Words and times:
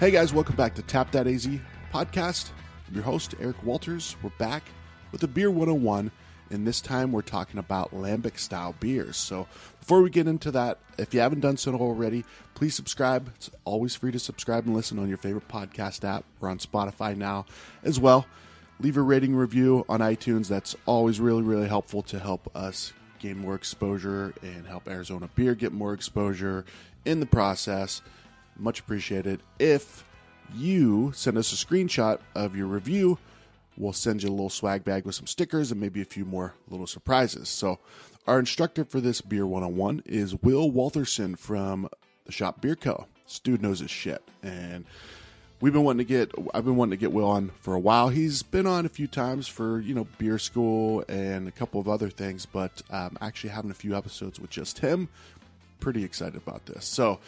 Hey 0.00 0.12
guys, 0.12 0.32
welcome 0.32 0.54
back 0.54 0.76
to 0.76 0.82
Tap 0.82 1.10
That 1.10 1.26
AZ 1.26 1.48
podcast. 1.92 2.50
I'm 2.86 2.94
your 2.94 3.02
host, 3.02 3.34
Eric 3.40 3.64
Walters. 3.64 4.14
We're 4.22 4.30
back 4.38 4.62
with 5.10 5.20
the 5.20 5.26
Beer 5.26 5.50
101, 5.50 6.12
and 6.50 6.64
this 6.64 6.80
time 6.80 7.10
we're 7.10 7.22
talking 7.22 7.58
about 7.58 7.90
Lambic 7.90 8.38
style 8.38 8.76
beers. 8.78 9.16
So 9.16 9.48
before 9.80 10.00
we 10.00 10.10
get 10.10 10.28
into 10.28 10.52
that, 10.52 10.78
if 10.98 11.12
you 11.12 11.18
haven't 11.18 11.40
done 11.40 11.56
so 11.56 11.74
already, 11.74 12.24
please 12.54 12.76
subscribe. 12.76 13.32
It's 13.34 13.50
always 13.64 13.96
free 13.96 14.12
to 14.12 14.20
subscribe 14.20 14.66
and 14.66 14.76
listen 14.76 15.00
on 15.00 15.08
your 15.08 15.18
favorite 15.18 15.48
podcast 15.48 16.04
app. 16.04 16.22
We're 16.38 16.50
on 16.50 16.58
Spotify 16.58 17.16
now 17.16 17.46
as 17.82 17.98
well. 17.98 18.24
Leave 18.78 18.98
a 18.98 19.02
rating 19.02 19.34
review 19.34 19.84
on 19.88 19.98
iTunes. 19.98 20.46
That's 20.46 20.76
always 20.86 21.18
really, 21.18 21.42
really 21.42 21.66
helpful 21.66 22.02
to 22.02 22.20
help 22.20 22.48
us 22.56 22.92
gain 23.18 23.36
more 23.36 23.56
exposure 23.56 24.32
and 24.42 24.64
help 24.64 24.86
Arizona 24.86 25.28
beer 25.34 25.56
get 25.56 25.72
more 25.72 25.92
exposure 25.92 26.64
in 27.04 27.18
the 27.18 27.26
process. 27.26 28.00
Much 28.58 28.80
appreciated. 28.80 29.40
If 29.58 30.04
you 30.54 31.12
send 31.14 31.38
us 31.38 31.52
a 31.52 31.66
screenshot 31.66 32.18
of 32.34 32.56
your 32.56 32.66
review, 32.66 33.18
we'll 33.76 33.92
send 33.92 34.22
you 34.22 34.28
a 34.28 34.30
little 34.30 34.50
swag 34.50 34.84
bag 34.84 35.04
with 35.04 35.14
some 35.14 35.26
stickers 35.26 35.70
and 35.70 35.80
maybe 35.80 36.02
a 36.02 36.06
few 36.06 36.24
more 36.24 36.54
little 36.68 36.86
surprises. 36.86 37.48
So, 37.48 37.78
our 38.26 38.38
instructor 38.38 38.84
for 38.84 39.00
this 39.00 39.20
Beer 39.22 39.46
101 39.46 40.02
is 40.04 40.34
Will 40.42 40.70
Walterson 40.70 41.38
from 41.38 41.88
the 42.26 42.32
Shop 42.32 42.60
Beer 42.60 42.76
Co. 42.76 43.06
This 43.24 43.38
dude 43.38 43.62
knows 43.62 43.80
his 43.80 43.90
shit. 43.90 44.22
And 44.42 44.84
we've 45.60 45.72
been 45.72 45.84
wanting 45.84 46.06
to 46.06 46.12
get 46.12 46.32
I've 46.52 46.64
been 46.64 46.76
wanting 46.76 46.98
to 46.98 47.00
get 47.00 47.12
Will 47.12 47.26
on 47.26 47.50
for 47.60 47.74
a 47.74 47.80
while. 47.80 48.08
He's 48.08 48.42
been 48.42 48.66
on 48.66 48.86
a 48.86 48.88
few 48.88 49.06
times 49.06 49.48
for 49.48 49.80
you 49.80 49.94
know 49.94 50.06
beer 50.18 50.38
school 50.38 51.04
and 51.08 51.48
a 51.48 51.50
couple 51.50 51.80
of 51.80 51.88
other 51.88 52.10
things, 52.10 52.46
but 52.46 52.82
um, 52.90 53.16
actually 53.20 53.50
having 53.50 53.70
a 53.70 53.74
few 53.74 53.96
episodes 53.96 54.38
with 54.38 54.50
just 54.50 54.78
him. 54.78 55.08
Pretty 55.80 56.04
excited 56.04 56.36
about 56.36 56.66
this. 56.66 56.84
So, 56.84 57.20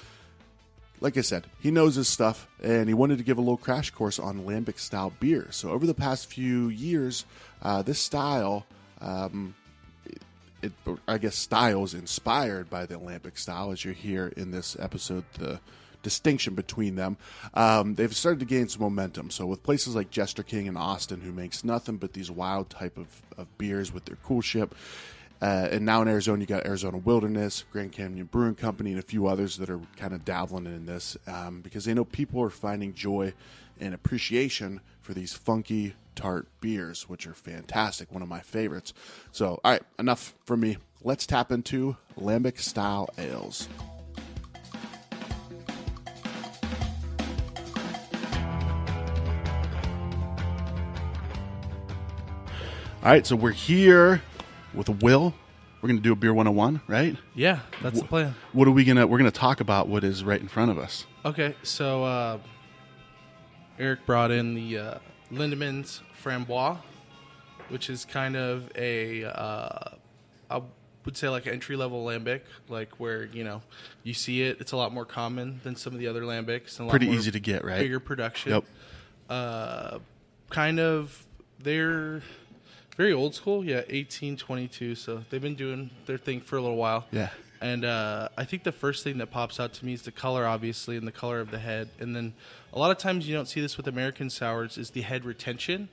like 1.00 1.16
I 1.16 1.22
said, 1.22 1.46
he 1.58 1.70
knows 1.70 1.94
his 1.94 2.08
stuff, 2.08 2.48
and 2.62 2.88
he 2.88 2.94
wanted 2.94 3.18
to 3.18 3.24
give 3.24 3.38
a 3.38 3.40
little 3.40 3.56
crash 3.56 3.90
course 3.90 4.18
on 4.18 4.44
lambic 4.44 4.78
style 4.78 5.12
beer. 5.20 5.48
So 5.50 5.70
over 5.70 5.86
the 5.86 5.94
past 5.94 6.26
few 6.26 6.68
years, 6.68 7.24
uh, 7.62 7.82
this 7.82 7.98
style. 7.98 8.66
Um, 9.00 9.54
it, 10.62 10.72
I 11.08 11.16
guess 11.16 11.36
style 11.36 11.84
is 11.84 11.94
inspired 11.94 12.68
by 12.68 12.84
the 12.84 12.96
lambic 12.96 13.38
style, 13.38 13.70
as 13.72 13.82
you 13.82 13.92
hear 13.92 14.26
in 14.36 14.50
this 14.50 14.76
episode. 14.78 15.24
The 15.38 15.58
distinction 16.02 16.54
between 16.54 16.96
them. 16.96 17.16
Um, 17.54 17.94
they've 17.94 18.14
started 18.14 18.40
to 18.40 18.46
gain 18.46 18.68
some 18.68 18.82
momentum. 18.82 19.30
So 19.30 19.46
with 19.46 19.62
places 19.62 19.94
like 19.94 20.10
Jester 20.10 20.42
King 20.42 20.66
in 20.66 20.76
Austin, 20.76 21.20
who 21.20 21.32
makes 21.32 21.64
nothing 21.64 21.96
but 21.96 22.12
these 22.12 22.30
wild 22.30 22.70
type 22.70 22.96
of, 22.96 23.06
of 23.36 23.46
beers 23.58 23.92
with 23.92 24.04
their 24.06 24.16
coolship. 24.16 24.72
Uh, 25.42 25.68
and 25.70 25.86
now 25.86 26.02
in 26.02 26.08
Arizona, 26.08 26.40
you 26.40 26.46
got 26.46 26.66
Arizona 26.66 26.98
Wilderness, 26.98 27.64
Grand 27.72 27.92
Canyon 27.92 28.26
Brewing 28.26 28.54
Company, 28.54 28.90
and 28.90 28.98
a 28.98 29.02
few 29.02 29.26
others 29.26 29.56
that 29.56 29.70
are 29.70 29.80
kind 29.96 30.12
of 30.12 30.24
dabbling 30.24 30.66
in 30.66 30.84
this 30.84 31.16
um, 31.26 31.62
because 31.62 31.86
they 31.86 31.94
know 31.94 32.04
people 32.04 32.42
are 32.42 32.50
finding 32.50 32.92
joy 32.92 33.32
and 33.80 33.94
appreciation 33.94 34.80
for 35.00 35.14
these 35.14 35.32
funky 35.32 35.94
tart 36.14 36.46
beers, 36.60 37.08
which 37.08 37.26
are 37.26 37.32
fantastic. 37.32 38.12
One 38.12 38.20
of 38.20 38.28
my 38.28 38.40
favorites. 38.40 38.92
So, 39.32 39.60
all 39.64 39.70
right, 39.72 39.82
enough 39.98 40.34
from 40.44 40.60
me. 40.60 40.76
Let's 41.02 41.26
tap 41.26 41.50
into 41.50 41.96
lambic 42.18 42.58
style 42.58 43.08
ales. 43.16 43.66
All 53.02 53.10
right, 53.10 53.26
so 53.26 53.34
we're 53.34 53.52
here 53.52 54.20
with 54.74 54.88
Will. 55.02 55.34
We're 55.80 55.88
going 55.88 55.98
to 55.98 56.02
do 56.02 56.12
a 56.12 56.16
beer 56.16 56.34
101, 56.34 56.82
right? 56.86 57.16
Yeah, 57.34 57.60
that's 57.82 58.00
the 58.00 58.06
plan. 58.06 58.34
What 58.52 58.68
are 58.68 58.70
we 58.70 58.84
going 58.84 58.98
to 58.98 59.06
we're 59.06 59.18
going 59.18 59.30
to 59.30 59.38
talk 59.38 59.60
about 59.60 59.88
what 59.88 60.04
is 60.04 60.22
right 60.22 60.40
in 60.40 60.48
front 60.48 60.70
of 60.70 60.78
us. 60.78 61.06
Okay, 61.24 61.54
so 61.62 62.04
uh, 62.04 62.38
Eric 63.78 64.04
brought 64.04 64.30
in 64.30 64.54
the 64.54 64.78
uh, 64.78 64.98
Lindemans 65.32 66.00
Framboise, 66.22 66.78
which 67.70 67.88
is 67.88 68.04
kind 68.04 68.36
of 68.36 68.70
a 68.76 69.24
uh, 69.24 69.90
I 70.50 70.60
would 71.06 71.16
say 71.16 71.28
like 71.30 71.46
an 71.46 71.54
entry 71.54 71.76
level 71.76 72.04
lambic, 72.04 72.42
like 72.68 73.00
where 73.00 73.24
you 73.24 73.44
know 73.44 73.62
you 74.02 74.12
see 74.12 74.42
it. 74.42 74.58
It's 74.60 74.72
a 74.72 74.76
lot 74.76 74.92
more 74.92 75.06
common 75.06 75.60
than 75.62 75.76
some 75.76 75.94
of 75.94 75.98
the 75.98 76.08
other 76.08 76.22
lambics. 76.22 76.78
And 76.78 76.80
a 76.80 76.84
lot 76.84 76.90
Pretty 76.90 77.06
more 77.06 77.14
easy 77.14 77.30
to 77.30 77.40
get, 77.40 77.64
right? 77.64 77.78
Bigger 77.78 78.00
production. 78.00 78.52
Yep. 78.52 78.64
Uh, 79.30 79.98
kind 80.50 80.78
of 80.78 81.26
they're 81.58 82.22
very 83.00 83.14
old 83.14 83.34
school. 83.34 83.64
Yeah, 83.64 83.80
eighteen 83.88 84.36
twenty 84.36 84.68
two. 84.68 84.94
So 84.94 85.24
they've 85.30 85.40
been 85.40 85.54
doing 85.54 85.88
their 86.04 86.18
thing 86.18 86.42
for 86.42 86.58
a 86.58 86.60
little 86.60 86.76
while. 86.76 87.06
Yeah. 87.10 87.30
And 87.62 87.82
uh, 87.82 88.28
I 88.36 88.44
think 88.44 88.62
the 88.62 88.72
first 88.72 89.04
thing 89.04 89.16
that 89.18 89.30
pops 89.30 89.58
out 89.58 89.72
to 89.74 89.86
me 89.86 89.94
is 89.94 90.02
the 90.02 90.12
color, 90.12 90.46
obviously, 90.46 90.98
and 90.98 91.06
the 91.06 91.12
color 91.12 91.40
of 91.40 91.50
the 91.50 91.58
head. 91.58 91.88
And 91.98 92.14
then 92.14 92.34
a 92.74 92.78
lot 92.78 92.90
of 92.90 92.98
times 92.98 93.26
you 93.26 93.34
don't 93.34 93.48
see 93.48 93.62
this 93.62 93.78
with 93.78 93.88
American 93.88 94.28
sours 94.28 94.76
is 94.76 94.90
the 94.90 95.00
head 95.00 95.24
retention. 95.24 95.88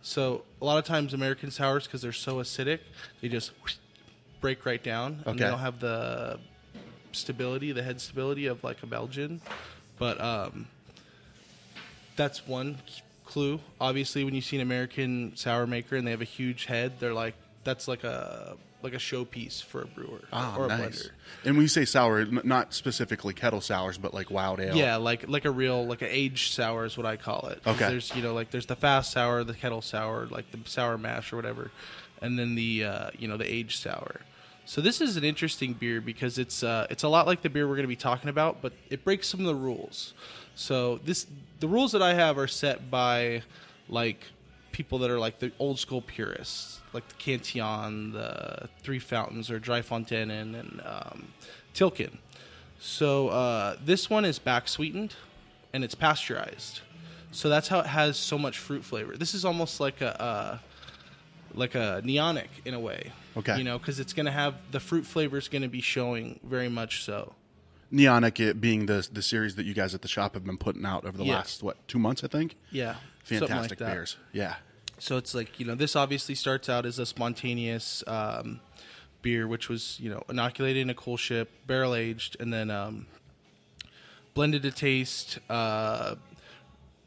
So 0.00 0.44
a 0.62 0.64
lot 0.64 0.78
of 0.78 0.84
times 0.84 1.12
American 1.12 1.50
sours, 1.50 1.86
because 1.86 2.00
they're 2.00 2.12
so 2.12 2.36
acidic, 2.36 2.80
they 3.20 3.28
just 3.28 3.52
break 4.40 4.64
right 4.64 4.82
down, 4.82 5.22
and 5.26 5.38
they 5.38 5.44
don't 5.44 5.58
have 5.58 5.78
the 5.78 6.38
stability, 7.12 7.72
the 7.72 7.82
head 7.82 8.00
stability 8.00 8.46
of 8.46 8.64
like 8.64 8.82
a 8.82 8.86
Belgian. 8.86 9.42
But 9.98 10.18
um, 10.20 10.68
that's 12.16 12.46
one 12.46 12.78
clue. 13.30 13.60
Obviously, 13.80 14.24
when 14.24 14.34
you 14.34 14.40
see 14.40 14.56
an 14.56 14.62
American 14.62 15.32
sour 15.36 15.66
maker 15.66 15.96
and 15.96 16.06
they 16.06 16.10
have 16.10 16.20
a 16.20 16.24
huge 16.24 16.66
head, 16.66 16.94
they're 17.00 17.14
like 17.14 17.34
that's 17.64 17.86
like 17.88 18.04
a 18.04 18.56
like 18.82 18.94
a 18.94 18.98
showpiece 18.98 19.62
for 19.62 19.82
a 19.82 19.86
brewer 19.86 20.22
Ah, 20.32 20.56
or 20.56 20.64
a 20.64 20.68
nice. 20.68 20.80
blender. 21.02 21.10
And 21.44 21.56
when 21.56 21.62
you 21.62 21.68
say 21.68 21.84
sour, 21.84 22.24
not 22.24 22.72
specifically 22.72 23.34
kettle 23.34 23.60
sours, 23.60 23.98
but 23.98 24.14
like 24.14 24.30
wild 24.30 24.58
ale. 24.58 24.74
Yeah, 24.74 24.96
like 24.96 25.28
like 25.28 25.44
a 25.44 25.50
real 25.50 25.86
like 25.86 26.02
an 26.02 26.08
aged 26.10 26.52
sour 26.54 26.84
is 26.86 26.96
what 26.96 27.06
I 27.06 27.16
call 27.16 27.48
it. 27.48 27.60
Okay. 27.66 27.88
There's 27.88 28.14
you 28.16 28.22
know 28.22 28.32
like 28.34 28.50
there's 28.50 28.66
the 28.66 28.76
fast 28.76 29.12
sour, 29.12 29.44
the 29.44 29.54
kettle 29.54 29.82
sour, 29.82 30.26
like 30.26 30.50
the 30.50 30.58
sour 30.68 30.96
mash 30.98 31.32
or 31.32 31.36
whatever, 31.36 31.70
and 32.22 32.38
then 32.38 32.54
the 32.54 32.84
uh, 32.84 33.10
you 33.18 33.28
know 33.28 33.36
the 33.36 33.50
aged 33.52 33.80
sour. 33.80 34.20
So 34.66 34.80
this 34.80 35.00
is 35.00 35.16
an 35.16 35.24
interesting 35.24 35.72
beer 35.72 36.00
because 36.00 36.38
it's 36.38 36.62
uh, 36.62 36.86
it's 36.90 37.02
a 37.02 37.08
lot 37.08 37.26
like 37.26 37.42
the 37.42 37.50
beer 37.50 37.66
we're 37.68 37.74
going 37.76 37.84
to 37.84 37.88
be 37.88 37.96
talking 37.96 38.30
about, 38.30 38.62
but 38.62 38.72
it 38.88 39.04
breaks 39.04 39.26
some 39.28 39.40
of 39.40 39.46
the 39.46 39.54
rules. 39.54 40.14
So 40.54 40.98
this 40.98 41.26
the 41.60 41.68
rules 41.68 41.92
that 41.92 42.02
I 42.02 42.14
have 42.14 42.38
are 42.38 42.48
set 42.48 42.90
by 42.90 43.42
like 43.88 44.24
people 44.72 44.98
that 44.98 45.10
are 45.10 45.18
like 45.18 45.38
the 45.38 45.52
old 45.58 45.78
school 45.78 46.00
purists, 46.00 46.80
like 46.92 47.06
the 47.08 47.14
Cantillon, 47.14 48.12
the 48.12 48.68
Three 48.82 48.98
Fountains, 48.98 49.50
or 49.50 49.58
Dry 49.58 49.82
Fontaine, 49.82 50.30
and 50.30 50.80
um, 50.84 51.28
Tilquin. 51.74 52.18
So 52.78 53.28
uh, 53.28 53.76
this 53.84 54.08
one 54.08 54.24
is 54.24 54.38
back 54.38 54.68
sweetened 54.68 55.14
and 55.72 55.84
it's 55.84 55.94
pasteurized. 55.94 56.80
So 57.30 57.48
that's 57.48 57.68
how 57.68 57.80
it 57.80 57.86
has 57.86 58.16
so 58.16 58.38
much 58.38 58.58
fruit 58.58 58.84
flavor. 58.84 59.16
This 59.16 59.34
is 59.34 59.44
almost 59.44 59.80
like 59.80 60.00
a 60.00 60.20
uh, 60.20 60.58
like 61.54 61.74
a 61.74 62.02
neonic 62.04 62.48
in 62.64 62.74
a 62.74 62.80
way. 62.80 63.12
Okay. 63.36 63.58
You 63.58 63.64
know, 63.64 63.78
because 63.78 64.00
it's 64.00 64.12
going 64.12 64.26
to 64.26 64.32
have 64.32 64.54
the 64.72 64.80
fruit 64.80 65.06
flavor 65.06 65.36
is 65.36 65.48
going 65.48 65.62
to 65.62 65.68
be 65.68 65.80
showing 65.80 66.40
very 66.42 66.68
much 66.68 67.04
so. 67.04 67.34
Neonic 67.92 68.38
it 68.40 68.60
being 68.60 68.86
the 68.86 69.06
the 69.12 69.22
series 69.22 69.56
that 69.56 69.64
you 69.66 69.74
guys 69.74 69.94
at 69.94 70.02
the 70.02 70.08
shop 70.08 70.34
have 70.34 70.44
been 70.44 70.58
putting 70.58 70.84
out 70.86 71.04
over 71.04 71.18
the 71.18 71.24
Yeah. 71.24 71.34
last 71.36 71.62
what 71.62 71.76
two 71.88 71.98
months, 71.98 72.22
I 72.24 72.28
think. 72.28 72.56
Yeah. 72.70 72.94
something 73.24 73.40
like 73.40 73.48
Fantastic 73.48 73.78
beers. 73.78 74.16
Yeah. 74.32 74.56
So 74.98 75.16
it's 75.16 75.34
like 75.34 75.58
you 75.58 75.66
know, 75.66 75.74
this 75.74 75.96
obviously 75.96 76.34
starts 76.34 76.68
out 76.68 76.84
as 76.86 76.98
a 76.98 77.06
spontaneous 77.06 78.04
um, 78.06 78.60
beer, 79.22 79.48
which 79.48 79.68
was 79.68 79.98
you 80.00 80.10
know 80.10 80.22
inoculated 80.28 80.82
in 80.82 80.90
a 80.90 80.94
coolship, 80.94 81.46
barrel 81.66 81.94
aged, 81.94 82.36
and 82.38 82.52
then 82.52 82.70
um, 82.70 83.06
blended 84.34 84.62
to 84.62 84.70
taste, 84.70 85.38
uh, 85.48 86.14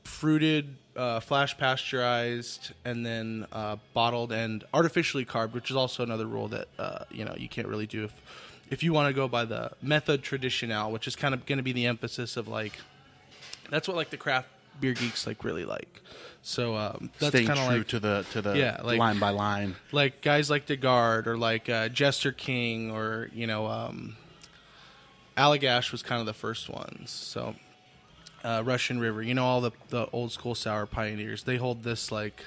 fruited, 0.04 0.76
uh, 0.96 1.20
flash 1.20 1.58
pasteurized, 1.58 2.74
and 2.84 3.06
then 3.06 3.46
uh, 3.52 3.78
bottled 3.94 4.32
and 4.32 4.64
artificially 4.74 5.24
carved, 5.26 5.54
which 5.54 5.70
is 5.70 5.76
also 5.76 6.04
another 6.04 6.26
rule 6.26 6.48
that 6.50 6.68
uh, 6.80 7.06
you 7.12 7.24
know 7.26 7.34
you 7.38 7.48
can't 7.48 7.68
really 7.68 7.88
do 7.88 8.04
if 8.06 8.14
if 8.70 8.84
you 8.84 8.94
want 8.94 9.08
to 9.10 9.14
go 9.14 9.28
by 9.28 9.46
the 9.46 9.72
method 9.82 10.24
traditional, 10.24 10.92
which 10.92 11.08
is 11.08 11.16
kind 11.16 11.34
of 11.34 11.46
going 11.46 11.58
to 11.58 11.64
be 11.64 11.74
the 11.74 11.86
emphasis 11.86 12.38
of 12.38 12.48
like 12.48 12.74
that's 13.70 13.88
what 13.88 13.96
like 13.98 14.10
the 14.10 14.18
craft 14.18 14.48
beer 14.80 14.94
geeks 14.94 15.26
like 15.28 15.44
really 15.44 15.66
like. 15.66 16.02
So 16.42 16.76
um, 16.76 17.10
that's 17.20 17.30
Staying 17.30 17.48
kind 17.48 17.60
true 17.60 17.68
of 17.70 17.78
like 17.78 17.88
to 17.90 18.00
the 18.00 18.26
to 18.32 18.42
the 18.42 18.58
Yeah, 18.58 18.82
like- 18.84 19.00
line 19.00 19.20
by 19.20 19.30
line. 19.30 19.76
like 19.92 20.22
guys 20.22 20.50
like 20.50 20.66
de 20.66 20.76
Garde 20.76 21.28
or 21.28 21.38
like 21.38 21.70
uh, 21.70 21.88
Jester 21.90 22.32
King 22.32 22.92
or 22.92 23.30
you 23.34 23.48
know 23.48 23.68
um, 23.68 24.16
Allagash 25.38 25.92
was 25.92 26.04
kind 26.04 26.20
of 26.20 26.26
the 26.26 26.34
first 26.34 26.70
ones. 26.70 27.10
So 27.12 27.56
uh, 28.44 28.62
Russian 28.66 29.00
River, 29.00 29.22
you 29.24 29.34
know 29.34 29.46
all 29.46 29.62
the 29.62 29.72
the 29.90 30.08
old 30.12 30.32
school 30.32 30.56
sour 30.56 30.86
pioneers. 30.86 31.44
They 31.44 31.58
hold 31.58 31.84
this 31.84 32.12
like 32.12 32.44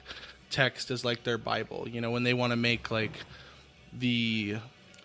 text 0.51 0.91
as 0.91 1.05
like 1.05 1.25
their 1.25 1.39
bible. 1.39 1.89
You 1.89 2.01
know 2.01 2.11
when 2.11 2.23
they 2.23 2.35
want 2.35 2.51
to 2.53 2.57
make 2.57 2.91
like 2.91 3.13
the 3.93 4.57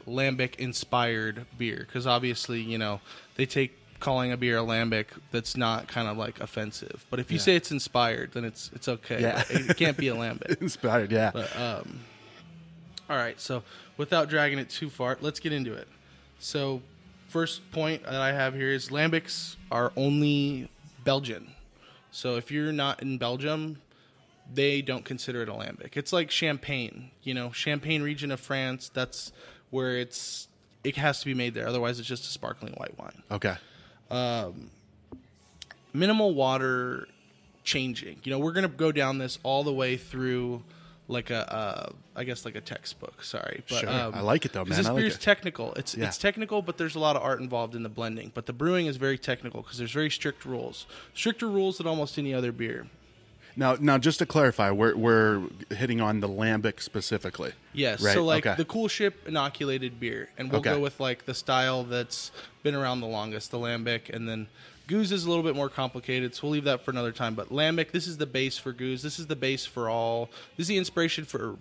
lambic 0.06 0.56
inspired 0.56 1.46
beer 1.58 1.84
because 1.88 2.06
obviously 2.08 2.62
you 2.62 2.78
know 2.78 3.00
they 3.36 3.46
take 3.46 3.78
calling 4.00 4.32
a 4.32 4.38
beer 4.38 4.58
a 4.58 4.62
lambic 4.62 5.06
that's 5.32 5.56
not 5.56 5.88
kind 5.88 6.08
of 6.08 6.18
like 6.18 6.40
offensive 6.40 7.06
but 7.12 7.20
if 7.20 7.30
you 7.32 7.38
Yeah. 7.38 7.44
say 7.44 7.56
it's 7.56 7.72
inspired 7.72 8.32
then 8.34 8.44
it's 8.46 8.72
it's 8.74 8.88
okay 8.88 9.22
Yeah. 9.22 9.44
it, 9.50 9.70
it 9.72 9.78
can't 9.78 9.96
be 9.98 10.08
a 10.08 10.16
lambic 10.16 10.60
Inspired, 10.62 11.12
yeah. 11.12 11.32
but 11.34 11.56
um, 11.56 12.00
all 13.10 13.18
right. 13.18 13.40
So 13.42 13.62
without 13.98 14.30
dragging 14.30 14.58
it 14.58 14.70
too 14.70 14.90
far, 14.90 15.18
let's 15.22 15.40
get 15.42 15.52
into 15.52 15.74
it. 15.74 15.88
So 16.40 16.82
first 17.28 17.70
point 17.72 18.04
that 18.04 18.16
I 18.16 18.32
have 18.32 18.54
here 18.56 18.70
is 18.72 18.88
lambics 18.90 19.58
are 19.70 19.92
only 19.98 20.70
Belgian. 21.04 21.52
So 22.12 22.36
if 22.38 22.52
you're 22.52 22.72
not 22.72 23.02
in 23.02 23.18
Belgium, 23.18 23.82
they 24.54 24.82
don't 24.82 25.04
consider 25.06 25.42
it 25.44 25.50
a 25.50 25.54
lambic. 25.54 25.96
It's 25.98 26.12
like 26.14 26.32
Champagne, 26.32 27.12
you 27.22 27.34
know, 27.34 27.52
Champagne 27.52 28.02
region 28.02 28.32
of 28.32 28.40
France. 28.40 28.90
That's 28.94 29.32
where 29.72 29.98
it's 29.98 30.48
it 30.84 30.96
has 30.98 31.20
to 31.20 31.26
be 31.26 31.34
made 31.34 31.54
there. 31.54 31.68
Otherwise, 31.68 32.00
it's 32.00 32.08
just 32.08 32.24
a 32.26 32.30
sparkling 32.32 32.74
white 32.74 32.98
wine. 33.00 33.24
Okay. 33.32 33.56
Minimal 35.94 36.34
water 36.34 37.08
changing. 37.64 38.18
You 38.24 38.32
know, 38.32 38.40
we're 38.40 38.54
gonna 38.54 38.68
go 38.70 38.92
down 38.92 39.18
this 39.18 39.38
all 39.44 39.64
the 39.64 39.74
way 39.74 39.98
through 39.98 40.64
like 41.08 41.30
a, 41.30 41.54
uh, 41.54 41.90
I 42.16 42.24
guess 42.24 42.46
like 42.46 42.56
a 42.56 42.62
textbook. 42.62 43.22
Sorry, 43.24 43.64
but 43.68 43.80
Sure. 43.82 43.90
um, 43.90 44.14
I 44.16 44.22
like 44.22 44.46
it 44.46 44.54
though, 44.54 44.64
man. 44.64 44.78
This 44.78 44.88
I 44.88 44.92
like 44.92 45.02
beer's 45.02 45.16
it. 45.16 45.22
technical. 45.22 45.74
It's 45.74 45.94
Yeah. 45.94 46.08
it's 46.08 46.18
technical, 46.18 46.62
but 46.62 46.78
there's 46.78 46.96
a 46.96 47.00
lot 47.00 47.18
of 47.18 47.22
art 47.22 47.42
involved 47.42 47.76
in 47.76 47.84
the 47.84 47.90
blending. 47.90 48.32
But 48.34 48.46
the 48.46 48.54
brewing 48.54 48.86
is 48.86 48.96
very 48.96 49.18
technical 49.18 49.62
because 49.62 49.78
there's 49.78 49.92
very 49.92 50.10
strict 50.10 50.46
rules, 50.46 50.86
stricter 51.14 51.48
rules 51.50 51.78
than 51.80 51.88
almost 51.88 52.18
any 52.18 52.34
other 52.34 52.54
beer. 52.54 52.88
Now, 53.56 53.76
now, 53.80 53.98
just 53.98 54.20
to 54.20 54.26
clarify, 54.26 54.72
we're 54.72 54.96
we're 54.96 55.42
hitting 55.70 56.00
on 56.02 56.20
the 56.22 56.30
lambic 56.30 56.82
specifically. 56.82 57.52
Yes. 57.74 58.02
Right, 58.02 58.14
So 58.14 58.24
like 58.24 58.46
okay. 58.46 58.56
the 58.56 58.66
coolship 58.66 59.14
inoculated 59.28 60.00
beer, 60.00 60.30
and 60.38 60.50
we'll 60.52 60.60
Okay. 60.62 60.72
go 60.72 60.80
with 60.80 61.00
like 61.00 61.26
the 61.26 61.34
style 61.34 61.84
that's 61.84 62.32
been 62.64 62.76
around 62.76 63.02
the 63.02 63.08
longest, 63.08 63.52
the 63.52 63.58
lambic, 63.60 64.10
and 64.10 64.28
then 64.28 64.48
gueuze 64.88 65.12
is 65.12 65.26
a 65.26 65.30
little 65.30 65.44
bit 65.44 65.56
more 65.56 65.70
complicated, 65.70 66.34
so 66.36 66.42
we'll 66.44 66.52
leave 66.54 66.64
that 66.66 66.84
for 66.84 66.92
another 66.92 67.12
time. 67.12 67.36
But 67.36 67.50
lambic, 67.50 67.92
this 67.92 68.08
is 68.08 68.18
the 68.18 68.26
base 68.26 68.58
for 68.58 68.74
gueuze. 68.74 69.02
This 69.02 69.20
is 69.20 69.28
the 69.28 69.36
base 69.36 69.66
for 69.66 69.90
all. 69.90 70.30
This 70.58 70.66
is 70.66 70.68
the 70.70 70.78
inspiration 70.78 71.26
for 71.26 71.58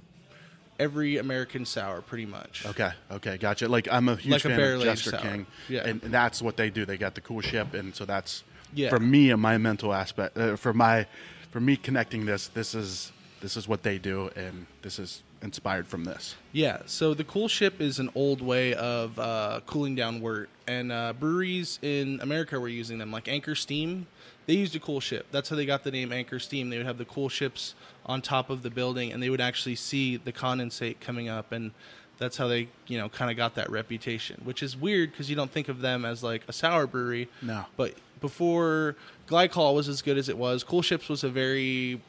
every 0.78 1.19
American 1.19 1.64
sour, 1.66 2.00
pretty 2.00 2.26
much. 2.26 2.64
Okay, 2.66 2.90
okay, 3.12 3.36
gotcha. 3.36 3.69
Like 3.69 3.88
I'm 3.93 4.08
a 4.08 4.16
huge 4.16 4.32
Like 4.32 4.43
fan 4.43 4.56
barrel 4.56 4.81
of 4.81 4.86
Jester. 4.86 5.19
King, 5.19 5.46
Yeah. 5.69 5.86
and 5.86 6.00
that's 6.02 6.40
what 6.40 6.56
they 6.56 6.70
do. 6.70 6.84
They 6.86 6.96
got 6.96 7.14
the 7.14 7.20
coolship, 7.20 7.75
and 7.75 7.94
so 7.94 8.04
that's 8.04 8.44
Yeah. 8.75 8.88
for 8.90 8.98
me 9.00 9.31
and 9.31 9.40
my 9.43 9.58
mental 9.58 9.93
aspect. 9.93 10.36
Uh, 10.38 10.56
for 10.56 10.72
my, 10.72 11.06
for 11.50 11.61
me 11.61 11.76
connecting 11.76 12.26
this, 12.26 12.49
this 12.49 12.75
is 12.75 13.12
this 13.41 13.56
is 13.56 13.67
what 13.67 13.82
they 13.82 13.99
do, 13.99 14.31
and 14.37 14.67
this 14.82 14.99
is 14.99 15.23
inspired 15.43 15.87
from 15.87 16.05
this. 16.05 16.37
Yeah, 16.52 16.82
so 16.87 17.14
the 17.14 17.25
coolship 17.25 17.81
is 17.81 17.99
an 17.99 18.11
old 18.14 18.43
way 18.43 18.75
of 18.75 19.19
uh, 19.19 19.61
cooling 19.67 19.94
down 19.94 20.20
wort, 20.20 20.50
and 20.67 20.93
uh, 20.93 21.14
breweries 21.14 21.79
in 21.82 22.20
America 22.20 22.61
were 22.61 22.69
using 22.69 22.99
them, 22.99 23.11
like 23.11 23.29
Anchor 23.29 23.55
Steam. 23.55 24.06
They 24.47 24.55
used 24.55 24.76
a 24.76 24.81
coolship. 24.81 25.25
That's 25.31 25.49
how 25.49 25.56
they 25.56 25.67
got 25.67 25.85
the 25.85 25.91
name 25.91 26.12
Anchor 26.12 26.38
Steam. 26.38 26.70
They 26.70 26.76
would 26.76 26.87
have 26.87 26.99
the 26.99 27.05
coolships 27.05 27.75
on 28.05 28.20
top 28.20 28.50
of 28.50 28.62
the 28.62 28.70
building, 28.70 29.12
and 29.12 29.23
they 29.23 29.31
would 29.31 29.41
actually 29.41 29.76
see 29.76 30.17
the 30.17 30.32
condensate 30.32 31.00
coming 31.00 31.29
up, 31.29 31.53
and 31.53 31.70
that's 32.19 32.37
how 32.37 32.49
they, 32.49 32.69
you 32.87 32.99
know, 32.99 33.08
kind 33.08 33.31
of 33.31 33.37
got 33.37 33.55
that 33.55 33.70
reputation. 33.70 34.43
Which 34.44 34.62
is 34.62 34.76
weird 34.76 35.12
because 35.12 35.31
you 35.31 35.37
don't 35.37 35.50
think 35.50 35.69
of 35.69 35.81
them 35.81 36.05
as 36.05 36.23
like 36.23 36.43
a 36.49 36.53
sour 36.53 36.87
brewery. 36.87 37.29
No. 37.41 37.64
But 37.76 37.94
before 38.20 38.96
glycol 39.28 39.75
was 39.75 39.88
as 39.88 40.02
good 40.02 40.19
as 40.19 40.28
it 40.28 40.37
was, 40.37 40.64
Coolships 40.64 41.08
was 41.08 41.25
a 41.25 41.31
very 41.31 42.00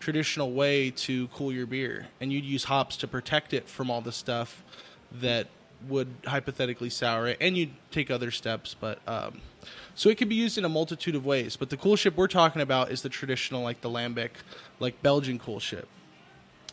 traditional 0.00 0.52
way 0.52 0.90
to 0.90 1.28
cool 1.28 1.52
your 1.52 1.66
beer, 1.66 2.08
and 2.20 2.32
you'd 2.32 2.44
use 2.44 2.64
hops 2.64 2.96
to 2.98 3.06
protect 3.06 3.54
it 3.54 3.68
from 3.68 3.90
all 3.90 4.00
the 4.00 4.12
stuff 4.12 4.62
that 5.20 5.46
would 5.88 6.08
hypothetically 6.26 6.90
sour 6.90 7.28
it, 7.28 7.38
and 7.40 7.56
you'd 7.56 7.72
take 7.90 8.10
other 8.10 8.30
steps. 8.30 8.74
But 8.78 8.98
um, 9.06 9.40
so 9.94 10.08
it 10.08 10.18
can 10.18 10.28
be 10.28 10.34
used 10.34 10.58
in 10.58 10.64
a 10.64 10.68
multitude 10.68 11.14
of 11.14 11.24
ways. 11.24 11.56
But 11.56 11.70
the 11.70 11.76
coolship 11.76 12.14
we're 12.14 12.28
talking 12.28 12.62
about 12.62 12.90
is 12.90 13.02
the 13.02 13.08
traditional, 13.08 13.62
like 13.62 13.80
the 13.80 13.90
lambic, 13.90 14.30
like 14.80 15.00
Belgian 15.02 15.38
coolship. 15.38 15.84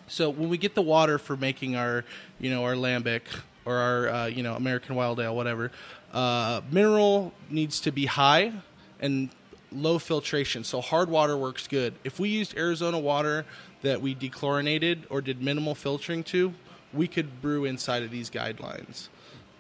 So 0.08 0.30
when 0.30 0.50
we 0.50 0.58
get 0.58 0.74
the 0.74 0.82
water 0.82 1.20
for 1.20 1.38
making 1.38 1.76
our, 1.76 2.04
you 2.40 2.50
know, 2.50 2.64
our 2.64 2.74
lambic 2.74 3.22
or 3.66 3.76
our, 3.76 4.10
uh, 4.10 4.26
you 4.26 4.42
know, 4.42 4.56
American 4.56 4.96
wild 4.96 5.20
ale, 5.20 5.36
whatever, 5.36 5.72
uh, 6.14 6.62
mineral 6.72 7.32
needs 7.52 7.80
to 7.82 7.92
be 7.92 8.08
high 8.08 8.54
and 9.00 9.30
low 9.72 10.00
filtration. 10.00 10.64
So 10.64 10.82
hard 10.82 11.10
water 11.10 11.38
works 11.38 11.68
good. 11.68 11.94
If 12.04 12.20
we 12.20 12.30
used 12.30 12.58
Arizona 12.58 13.00
water 13.00 13.46
that 13.82 14.02
we 14.02 14.16
dechlorinated 14.16 15.04
or 15.10 15.22
did 15.22 15.42
minimal 15.42 15.76
filtering 15.76 16.24
to, 16.26 16.54
we 16.94 17.08
could 17.08 17.42
brew 17.42 17.66
inside 17.66 18.04
of 18.04 18.10
these 18.12 18.30
guidelines. 18.30 19.10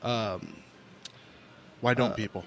Why 0.01 1.91
Uh, 1.91 1.93
don't 1.93 2.15
people? 2.15 2.43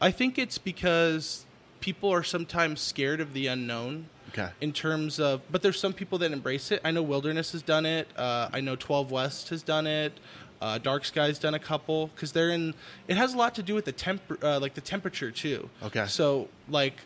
I 0.00 0.10
think 0.10 0.38
it's 0.38 0.56
because 0.58 1.44
people 1.80 2.10
are 2.10 2.22
sometimes 2.22 2.80
scared 2.80 3.20
of 3.20 3.32
the 3.32 3.46
unknown. 3.48 4.06
Okay. 4.30 4.48
In 4.60 4.72
terms 4.72 5.18
of, 5.18 5.40
but 5.50 5.60
there's 5.62 5.78
some 5.80 5.92
people 5.92 6.16
that 6.18 6.30
embrace 6.30 6.70
it. 6.70 6.80
I 6.84 6.92
know 6.92 7.02
Wilderness 7.02 7.50
has 7.52 7.62
done 7.62 7.84
it. 7.84 8.06
Uh, 8.16 8.48
I 8.52 8.60
know 8.60 8.76
12 8.76 9.10
West 9.10 9.48
has 9.48 9.62
done 9.62 9.86
it. 9.88 10.12
Uh, 10.60 10.78
Dark 10.78 11.04
Sky's 11.04 11.38
done 11.38 11.54
a 11.54 11.58
couple 11.58 12.08
because 12.08 12.32
they're 12.32 12.50
in. 12.50 12.74
It 13.08 13.16
has 13.16 13.34
a 13.34 13.36
lot 13.36 13.54
to 13.54 13.62
do 13.62 13.74
with 13.74 13.86
the 13.86 13.92
temp, 13.92 14.20
uh, 14.42 14.60
like 14.60 14.74
the 14.74 14.80
temperature 14.80 15.30
too. 15.30 15.70
Okay. 15.82 16.06
So 16.06 16.48
like, 16.68 16.96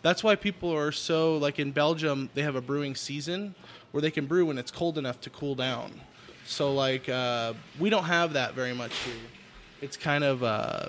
that's 0.00 0.24
why 0.24 0.36
people 0.36 0.74
are 0.74 0.90
so 0.90 1.36
like 1.36 1.58
in 1.58 1.72
Belgium 1.72 2.30
they 2.34 2.42
have 2.42 2.56
a 2.56 2.62
brewing 2.62 2.94
season 2.94 3.54
where 3.90 4.00
they 4.00 4.10
can 4.10 4.26
brew 4.26 4.46
when 4.46 4.58
it's 4.58 4.70
cold 4.70 4.96
enough 4.98 5.20
to 5.22 5.30
cool 5.30 5.54
down. 5.54 5.92
So 6.46 6.72
like 6.72 7.08
uh, 7.08 7.52
we 7.78 7.90
don't 7.90 8.04
have 8.04 8.32
that 8.32 8.54
very 8.54 8.74
much 8.74 8.96
here. 9.00 9.14
It's 9.80 9.96
kind 9.96 10.24
of 10.24 10.42
uh, 10.42 10.86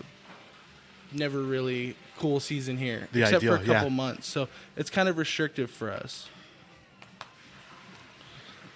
never 1.12 1.42
really 1.42 1.96
cool 2.18 2.40
season 2.40 2.78
here, 2.78 3.08
The 3.12 3.24
except 3.24 3.44
ideal, 3.44 3.58
for 3.58 3.64
a 3.64 3.66
couple 3.66 3.90
yeah. 3.90 3.96
months. 3.96 4.28
So 4.28 4.48
it's 4.78 4.90
kind 4.90 5.10
of 5.10 5.18
restrictive 5.18 5.70
for 5.70 5.92
us. 5.92 6.30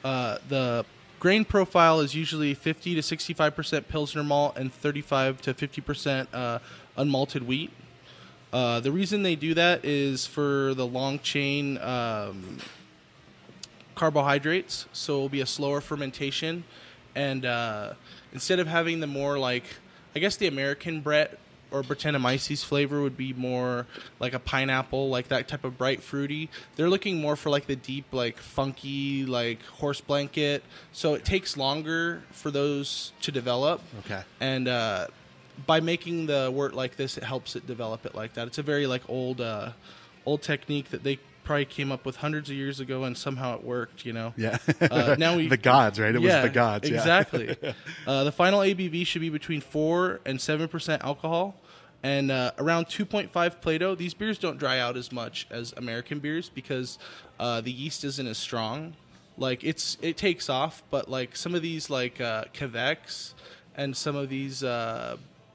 Uh, 0.03 0.37
the 0.49 0.85
grain 1.19 1.45
profile 1.45 1.99
is 1.99 2.13
usually 2.15 2.53
50 2.53 2.95
to 2.95 3.01
65 3.01 3.55
percent 3.55 3.87
Pilsner 3.87 4.23
malt 4.23 4.57
and 4.57 4.73
35 4.73 5.41
to 5.41 5.53
50 5.53 5.81
percent 5.81 6.29
uh, 6.33 6.59
unmalted 6.97 7.43
wheat. 7.43 7.71
Uh, 8.53 8.79
the 8.79 8.91
reason 8.91 9.23
they 9.23 9.35
do 9.35 9.53
that 9.53 9.83
is 9.83 10.25
for 10.25 10.73
the 10.73 10.85
long 10.85 11.19
chain 11.19 11.77
um, 11.79 12.57
carbohydrates, 13.93 14.85
so 14.93 15.15
it'll 15.15 15.29
be 15.29 15.41
a 15.41 15.45
slower 15.45 15.81
fermentation, 15.81 16.63
and 17.13 17.45
uh, 17.45 17.93
instead 18.31 18.59
of 18.59 18.67
having 18.67 18.99
the 19.01 19.07
more 19.07 19.37
like, 19.37 19.65
I 20.15 20.19
guess 20.19 20.37
the 20.37 20.47
American 20.47 21.01
Brett 21.01 21.37
or 21.71 21.83
Brettanomyces 21.83 22.63
flavor 22.63 23.01
would 23.01 23.17
be 23.17 23.33
more 23.33 23.85
like 24.19 24.33
a 24.33 24.39
pineapple, 24.39 25.09
like 25.09 25.27
that 25.29 25.47
type 25.47 25.63
of 25.63 25.77
bright 25.77 26.01
fruity. 26.01 26.49
They're 26.75 26.89
looking 26.89 27.19
more 27.21 27.35
for 27.35 27.49
like 27.49 27.67
the 27.67 27.75
deep, 27.75 28.05
like 28.11 28.37
funky, 28.37 29.25
like 29.25 29.63
horse 29.63 30.01
blanket. 30.01 30.63
So 30.91 31.13
it 31.13 31.25
takes 31.25 31.57
longer 31.57 32.23
for 32.31 32.51
those 32.51 33.11
to 33.21 33.31
develop. 33.31 33.81
Okay. 34.05 34.21
And 34.39 34.67
uh, 34.67 35.07
by 35.65 35.79
making 35.79 36.27
the 36.27 36.51
wort 36.53 36.73
like 36.73 36.95
this, 36.95 37.17
it 37.17 37.23
helps 37.23 37.55
it 37.55 37.67
develop 37.67 38.05
it 38.05 38.15
like 38.15 38.33
that. 38.33 38.47
It's 38.47 38.57
a 38.57 38.63
very 38.63 38.87
like 38.87 39.03
old, 39.09 39.41
uh, 39.41 39.71
old 40.25 40.41
technique 40.41 40.89
that 40.89 41.03
they 41.03 41.19
probably 41.47 41.63
came 41.63 41.93
up 41.93 42.05
with 42.05 42.17
hundreds 42.17 42.49
of 42.49 42.57
years 42.57 42.81
ago, 42.81 43.05
and 43.05 43.17
somehow 43.17 43.55
it 43.55 43.63
worked. 43.63 44.05
You 44.05 44.13
know. 44.13 44.33
Yeah. 44.35 44.57
Uh, 44.81 45.15
now 45.17 45.37
we 45.37 45.47
the 45.57 45.57
gods, 45.57 45.99
right? 45.99 46.13
It 46.13 46.21
yeah, 46.21 46.41
was 46.41 46.49
the 46.49 46.53
gods. 46.53 46.89
yeah. 46.89 46.97
Exactly. 46.97 47.55
uh, 48.07 48.25
the 48.25 48.31
final 48.31 48.59
ABV 48.59 49.07
should 49.07 49.21
be 49.21 49.29
between 49.29 49.61
four 49.61 50.19
and 50.25 50.39
seven 50.39 50.67
percent 50.67 51.03
alcohol, 51.03 51.55
and 52.03 52.29
uh, 52.29 52.51
around 52.59 52.89
two 52.89 53.05
point 53.05 53.31
five 53.31 53.61
Plato. 53.61 53.95
These 53.95 54.13
beers 54.13 54.37
don't 54.37 54.57
dry 54.57 54.79
out 54.79 54.97
as 54.97 55.11
much 55.11 55.47
as 55.49 55.73
American 55.77 56.19
beers 56.19 56.49
because 56.49 56.99
uh, 57.39 57.61
the 57.61 57.71
yeast 57.71 58.03
isn't 58.03 58.27
as 58.27 58.37
strong. 58.37 58.95
Like 59.37 59.63
it's 59.63 59.97
it 60.01 60.17
takes 60.17 60.49
off, 60.49 60.83
but 60.91 61.09
like 61.09 61.37
some 61.37 61.55
of 61.55 61.61
these 61.61 61.89
like 61.89 62.19
uh, 62.19 62.43
Quebecs 62.53 63.33
and 63.75 63.95
some 63.95 64.15
of 64.15 64.29
these. 64.29 64.63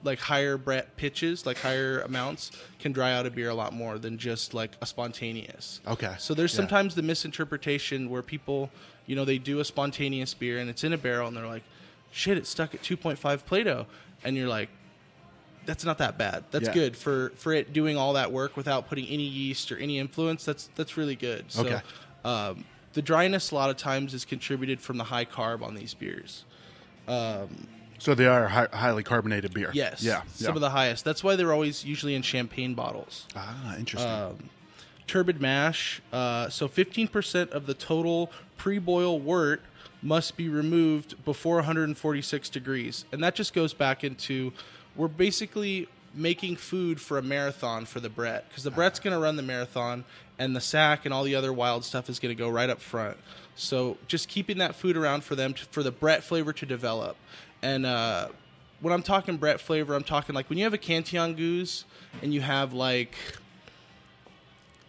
Like 0.05 0.19
higher 0.19 0.57
Brett 0.57 0.97
pitches, 0.97 1.47
like 1.47 1.59
higher 1.59 2.01
amounts, 2.01 2.51
can 2.81 2.93
dry 2.93 3.13
out 3.13 3.25
a 3.27 3.31
beer 3.31 3.51
a 3.51 3.55
lot 3.55 3.73
more 3.73 3.99
than 3.99 4.19
just 4.19 4.53
like 4.53 4.73
a 4.81 4.87
spontaneous. 4.87 5.81
Okay. 5.87 6.15
So 6.19 6.35
there's 6.35 6.53
Yeah. 6.53 6.57
sometimes 6.59 6.95
the 6.97 7.03
misinterpretation 7.03 8.11
where 8.11 8.23
people, 8.23 8.71
you 9.07 9.15
know, 9.15 9.25
they 9.25 9.39
do 9.39 9.61
a 9.61 9.65
spontaneous 9.65 10.35
beer 10.35 10.59
and 10.59 10.69
it's 10.69 10.83
in 10.83 10.93
a 10.93 10.99
barrel 10.99 11.29
and 11.29 11.37
they're 11.37 11.47
like, 11.47 11.63
shit, 12.11 12.37
it's 12.37 12.51
stuck 12.51 12.75
at 12.75 12.83
2.5 12.83 13.47
Plato. 13.47 13.87
And 14.25 14.37
you're 14.37 14.49
like, 14.49 14.69
that's 15.67 15.85
not 15.85 15.99
that 15.99 16.19
bad. 16.19 16.43
That's 16.51 16.67
Yeah. 16.67 16.75
good 16.75 16.97
for 16.97 17.31
for 17.37 17.53
it 17.53 17.73
doing 17.73 17.97
all 17.97 18.15
that 18.15 18.33
work 18.33 18.57
without 18.57 18.89
putting 18.89 19.07
any 19.07 19.23
yeast 19.23 19.71
or 19.71 19.77
any 19.79 20.01
influence. 20.01 20.45
That's 20.45 20.69
that's 20.75 20.97
really 20.97 21.15
good. 21.15 21.45
So, 21.53 21.61
Okay. 21.65 21.81
um, 22.25 22.65
the 22.95 23.03
dryness 23.03 23.53
a 23.53 23.55
lot 23.55 23.71
of 23.71 23.77
times 23.77 24.13
is 24.15 24.25
contributed 24.25 24.81
from 24.81 24.99
the 24.99 25.05
high 25.05 25.25
carb 25.25 25.63
on 25.63 25.77
these 25.77 25.95
beers. 25.95 26.45
So 28.03 28.17
they 28.17 28.27
are 28.27 28.49
hi- 28.49 28.67
highly 28.73 29.05
carbonated 29.05 29.55
beer. 29.55 29.71
Yes, 29.73 30.03
Yeah. 30.03 30.23
some 30.35 30.47
yeah. 30.47 30.55
of 30.57 30.61
the 30.61 30.71
highest. 30.71 31.05
That's 31.05 31.23
why 31.23 31.37
they're 31.37 31.53
always 31.53 31.85
usually 31.85 32.17
in 32.17 32.23
champagne 32.23 32.75
bottles. 32.75 33.27
ah, 33.37 33.77
interesting. 33.77 34.11
Um, 34.11 34.51
turbid 35.07 35.41
mash. 35.41 36.03
Uh, 36.13 36.49
so 36.49 36.67
15% 36.67 37.51
of 37.53 37.67
the 37.67 37.75
total 37.75 38.33
pre-boil 38.57 39.21
wort 39.21 39.61
must 40.03 40.37
be 40.37 40.49
removed 40.49 41.25
before 41.25 41.57
146 41.57 42.49
degrees, 42.49 43.05
and 43.13 43.23
that 43.23 43.37
just 43.37 43.55
goes 43.55 43.73
back 43.73 44.03
into 44.03 44.53
we're 44.97 45.07
basically 45.07 45.87
making 46.13 46.57
food 46.57 47.01
for 47.01 47.19
a 47.19 47.23
marathon 47.23 47.85
for 47.85 48.01
the 48.01 48.11
Brett 48.11 48.49
because 48.49 48.65
the 48.65 48.71
Brett's 48.73 48.99
going 48.99 49.15
to 49.15 49.21
run 49.21 49.37
the 49.37 49.43
marathon, 49.45 50.05
and 50.41 50.57
the 50.57 50.61
sack 50.61 51.05
and 51.05 51.15
all 51.15 51.23
the 51.23 51.37
other 51.37 51.53
wild 51.53 51.85
stuff 51.85 52.11
is 52.11 52.19
going 52.19 52.35
to 52.37 52.39
go 52.39 52.49
right 52.49 52.69
up 52.69 52.81
front. 52.81 53.17
So 53.55 53.97
just 54.09 54.29
keeping 54.29 54.59
that 54.59 54.75
food 54.75 54.97
around 54.97 55.23
for 55.23 55.37
them 55.37 55.55
to, 55.55 55.65
for 55.67 55.85
the 55.85 55.93
Brett 55.93 56.25
flavor 56.25 56.53
to 56.53 56.67
develop, 56.67 57.17
and 57.63 57.87
uh, 57.87 58.29
when 58.81 58.93
I'm 58.93 59.03
talking 59.03 59.37
Brett 59.37 59.61
flavor, 59.61 59.95
I'm 59.95 60.03
talking 60.03 60.35
like 60.35 60.49
when 60.49 60.59
you 60.59 60.65
have 60.65 60.75
a 60.75 60.79
Cantillon 60.79 61.37
gueuze 61.37 61.85
and 62.21 62.35
you 62.35 62.41
have 62.41 62.73
like 62.73 63.15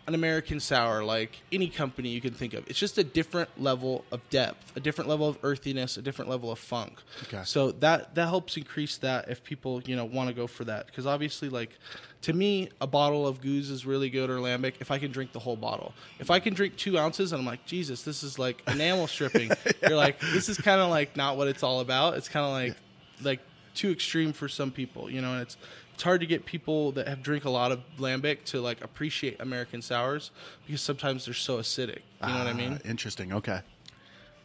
an 0.06 0.16
American 0.16 0.60
sour, 0.60 1.04
like 1.04 1.42
any 1.52 1.70
company 1.70 2.10
you 2.10 2.20
can 2.20 2.34
think 2.34 2.54
of. 2.54 2.68
It's 2.70 2.80
just 2.80 2.98
a 2.98 3.04
different 3.04 3.50
level 3.62 4.04
of 4.12 4.28
depth, 4.30 4.76
a 4.76 4.82
different 4.82 5.10
level 5.10 5.30
of 5.30 5.38
earthiness, 5.44 5.96
a 5.96 6.02
different 6.02 6.30
level 6.30 6.52
of 6.52 6.60
funk. 6.60 7.02
Okay. 7.24 7.42
So 7.46 7.72
that 7.74 8.14
that 8.16 8.28
helps 8.28 8.58
increase 8.58 8.98
that 8.98 9.30
if 9.30 9.44
people 9.44 9.82
you 9.86 9.96
know 9.96 10.04
want 10.04 10.28
to 10.28 10.36
go 10.36 10.46
for 10.46 10.66
that 10.66 10.88
because 10.88 11.06
obviously 11.06 11.48
like 11.48 11.78
to 12.22 12.34
me 12.34 12.70
a 12.82 12.88
bottle 12.88 13.26
of 13.26 13.40
gueuze 13.40 13.72
is 13.72 13.86
really 13.86 14.10
good 14.10 14.30
or 14.30 14.38
lambic 14.38 14.74
if 14.82 14.92
I 14.92 15.00
can 15.00 15.12
drink 15.12 15.32
the 15.32 15.40
whole 15.40 15.56
bottle. 15.56 15.94
If 16.20 16.30
I 16.30 16.40
can 16.40 16.54
drink 16.54 16.76
two 16.76 16.98
ounces 16.98 17.32
and 17.32 17.40
I'm 17.40 17.46
like 17.46 17.66
Jesus, 17.66 18.04
this 18.04 18.24
is 18.24 18.38
like 18.38 18.62
enamel 18.68 19.08
stripping. 19.08 19.52
You're 19.82 19.96
like 19.96 20.20
this 20.20 20.50
is 20.50 20.58
kind 20.58 20.82
of 20.82 20.90
like 20.90 21.16
not 21.16 21.38
what 21.38 21.48
it's 21.48 21.64
all 21.64 21.80
about. 21.80 22.16
It's 22.16 22.28
kind 22.28 22.46
of 22.46 22.52
like 22.52 22.78
like 23.26 23.40
too 23.74 23.92
extreme 23.92 24.34
for 24.34 24.48
some 24.48 24.72
people, 24.72 25.10
you 25.10 25.22
know, 25.22 25.34
and 25.34 25.42
it's 25.42 25.58
it's 25.94 26.04
hard 26.04 26.22
to 26.22 26.28
get 26.28 26.46
people 26.46 26.92
that 26.94 27.08
have 27.08 27.22
drink 27.24 27.46
a 27.46 27.50
lot 27.50 27.72
of 27.72 27.82
lambic 28.00 28.44
to 28.46 28.62
like 28.62 28.84
appreciate 28.84 29.40
American 29.40 29.82
sours 29.82 30.32
because 30.66 30.82
sometimes 30.82 31.26
they're 31.26 31.34
so 31.34 31.58
acidic. 31.58 32.00
You 32.22 32.30
know 32.30 32.38
what 32.40 32.48
I 32.48 32.52
Ah, 32.52 32.54
mean? 32.54 32.80
Interesting. 32.86 33.34
Okay. 33.34 33.62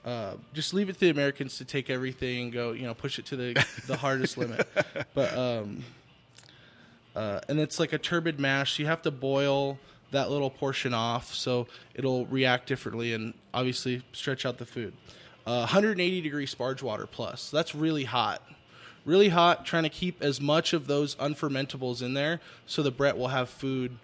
Uh, 0.04 0.34
just 0.54 0.72
leave 0.74 0.88
it 0.88 0.94
to 0.94 1.00
the 1.00 1.10
Americans 1.10 1.58
to 1.58 1.64
take 1.64 1.90
everything 1.90 2.44
and 2.44 2.52
go, 2.52 2.72
you 2.72 2.82
know, 2.84 2.94
push 2.94 3.18
it 3.18 3.26
to 3.26 3.36
the 3.36 3.66
the 3.86 3.96
hardest 3.96 4.36
limit. 4.42 4.66
But 5.14 5.36
um, 5.36 5.84
uh, 7.16 7.40
and 7.48 7.58
it's 7.58 7.78
like 7.80 7.92
a 7.92 7.98
turbid 7.98 8.38
mash. 8.38 8.78
You 8.78 8.86
have 8.86 9.02
to 9.02 9.10
boil 9.10 9.78
that 10.10 10.30
little 10.30 10.48
portion 10.50 10.94
off 10.94 11.34
so 11.34 11.66
it'll 11.94 12.24
react 12.26 12.66
differently 12.66 13.12
and 13.12 13.34
obviously 13.52 14.02
stretch 14.12 14.46
out 14.46 14.56
the 14.58 14.64
food. 14.66 14.94
Uh, 15.46 15.60
180 15.60 16.20
degree 16.22 16.46
sparge 16.46 16.82
water 16.82 17.06
plus. 17.06 17.50
That's 17.50 17.74
really 17.74 18.04
hot. 18.04 18.42
Really 19.04 19.28
hot. 19.28 19.64
Trying 19.64 19.84
to 19.84 19.88
keep 19.88 20.22
as 20.22 20.40
much 20.40 20.72
of 20.72 20.86
those 20.86 21.14
unfermentables 21.16 22.02
in 22.02 22.14
there 22.14 22.40
so 22.66 22.82
the 22.82 22.90
Brett 22.90 23.16
will 23.16 23.28
have 23.28 23.48
food 23.48 23.96